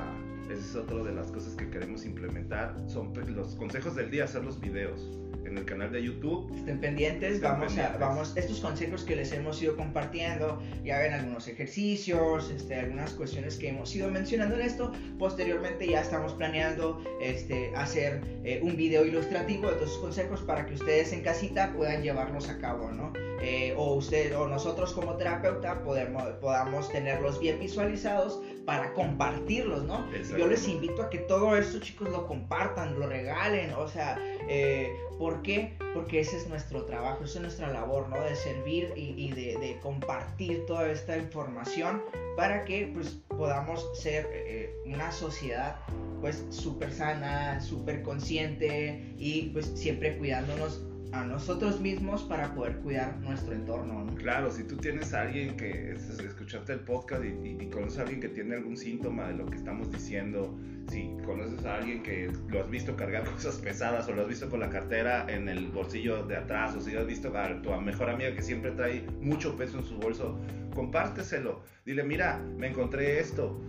[0.50, 2.76] Esa es otra de las cosas que queremos implementar.
[2.86, 5.00] Son pues, los consejos del día, hacer los videos
[5.46, 6.50] en el canal de YouTube.
[6.56, 11.48] Estén pendientes, vamos a, vamos, estos consejos que les hemos ido compartiendo, ya ven algunos
[11.48, 14.92] ejercicios, este, algunas cuestiones que hemos ido mencionando en esto.
[15.18, 20.66] Posteriormente ya estamos planeando este, hacer eh, un video ilustrativo de todos esos consejos para
[20.66, 23.12] que ustedes en casita puedan llevarlos a cabo, ¿no?
[23.42, 30.06] Eh, o usted o nosotros como terapeuta podemos, podamos tenerlos bien visualizados para compartirlos, ¿no?
[30.36, 34.18] Yo les invito a que todo esto, chicos, lo compartan, lo regalen, o sea,
[34.48, 35.76] eh, ¿por qué?
[35.94, 38.20] Porque ese es nuestro trabajo, esa es nuestra labor, ¿no?
[38.22, 42.02] De servir y, de, compartir toda esta información
[42.36, 45.76] para que, pues, podamos ser eh, una sociedad,
[46.20, 50.82] pues, súper sana, súper consciente y, pues, siempre cuidándonos
[51.14, 54.04] a nosotros mismos para poder cuidar nuestro entorno.
[54.16, 58.28] Claro, si tú tienes a alguien que escuchaste el podcast y, conoces a alguien que
[58.28, 60.58] tiene algún síntoma de lo que estamos diciendo,
[60.88, 64.50] si conoces a alguien que lo has visto cargar cosas pesadas o lo has visto
[64.50, 68.10] con la cartera en el bolsillo de atrás o si has visto a tu mejor
[68.10, 70.38] amiga que siempre trae mucho peso en su bolso,
[70.74, 71.62] compárteselo.
[71.86, 73.60] Dile, mira, me encontré esto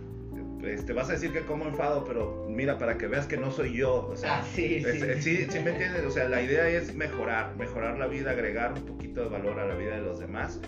[0.66, 3.74] este, vas a decir que como enfado, pero mira, para que veas que no soy
[3.74, 4.08] yo.
[4.08, 5.00] O sea, ah, sí, sí.
[5.20, 6.04] sí, sí, me entiendes.
[6.04, 9.66] O sea, la idea es mejorar, mejorar la vida, agregar un poquito de valor a
[9.66, 10.60] la vida de los demás.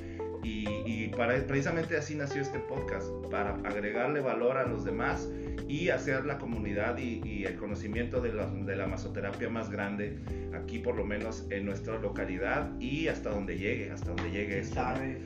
[0.43, 5.28] Y, y para, precisamente así nació este podcast, para agregarle valor a los demás
[5.68, 10.18] y hacer la comunidad y, el conocimiento de la, de la, masoterapia más grande
[10.55, 14.76] aquí por lo menos en nuestra localidad y hasta donde llegue, hasta donde llegue esto.
[14.76, 15.18] Sabe,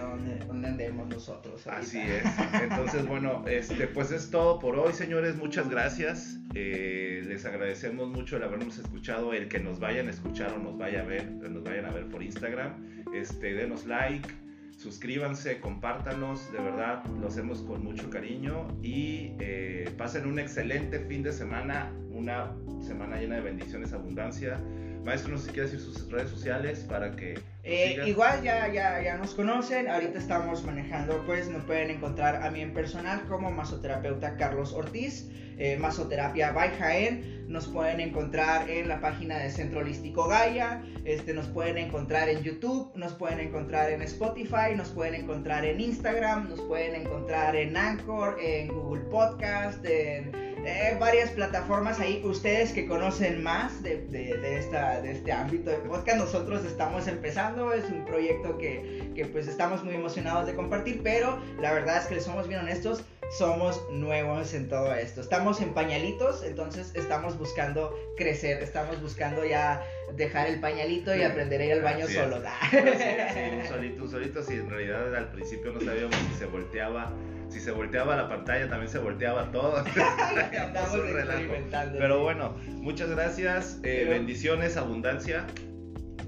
[0.00, 1.66] dónde, dónde, andemos nosotros.
[1.66, 2.24] Así es.
[2.62, 5.36] Entonces, bueno, este, pues es todo por hoy, señores.
[5.36, 6.38] Muchas gracias.
[6.54, 10.76] Eh, les agradecemos mucho el habernos escuchado, el que nos vayan a escuchar o nos
[10.76, 13.04] vaya a ver, nos vayan a ver por Instagram.
[13.14, 14.28] Este, denos like
[14.76, 21.22] suscríbanse, compártanos, de verdad lo hacemos con mucho cariño y eh, pasen un excelente fin
[21.22, 24.60] de semana, una semana llena de bendiciones, abundancia.
[25.06, 27.38] Maestro, no sé si quiere decir sus redes sociales para que...
[27.62, 32.50] Eh, igual ya, ya, ya nos conocen, ahorita estamos manejando, pues nos pueden encontrar a
[32.50, 38.88] mí en personal como masoterapeuta Carlos Ortiz, eh, Masoterapia by Jaén, nos pueden encontrar en
[38.88, 43.90] la página de Centro Holístico Gaia, este, nos pueden encontrar en YouTube, nos pueden encontrar
[43.90, 49.84] en Spotify, nos pueden encontrar en Instagram, nos pueden encontrar en Anchor, en Google Podcast,
[49.84, 55.70] en eh, varias plataformas ahí, ustedes que conocen más de, de, esta, de este ámbito
[55.70, 60.54] de podcast, nosotros estamos empezando, es un proyecto que, que, pues estamos muy emocionados de
[60.54, 63.04] compartir, pero la verdad es que les somos bien honestos,
[63.38, 65.20] somos nuevos en todo esto.
[65.20, 69.84] Estamos en pañalitos, entonces estamos buscando crecer, estamos buscando ya
[70.16, 72.40] dejar el pañalito y aprender a ir al baño solo.
[72.70, 76.46] Sí, sí, un solito, un solito, si en realidad al principio no sabíamos si se
[76.46, 77.12] volteaba
[77.48, 79.84] si se volteaba la pantalla también se volteaba todo.
[79.86, 81.98] Estamos experimentando.
[81.98, 85.46] Pero bueno, muchas gracias, eh, bendiciones, abundancia.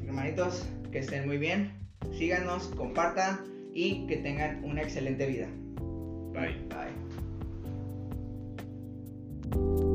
[0.07, 1.73] Hermanitos, que estén muy bien,
[2.17, 3.41] síganos, compartan
[3.75, 5.47] y que tengan una excelente vida.
[6.33, 6.57] Bye.
[9.51, 9.88] Bye.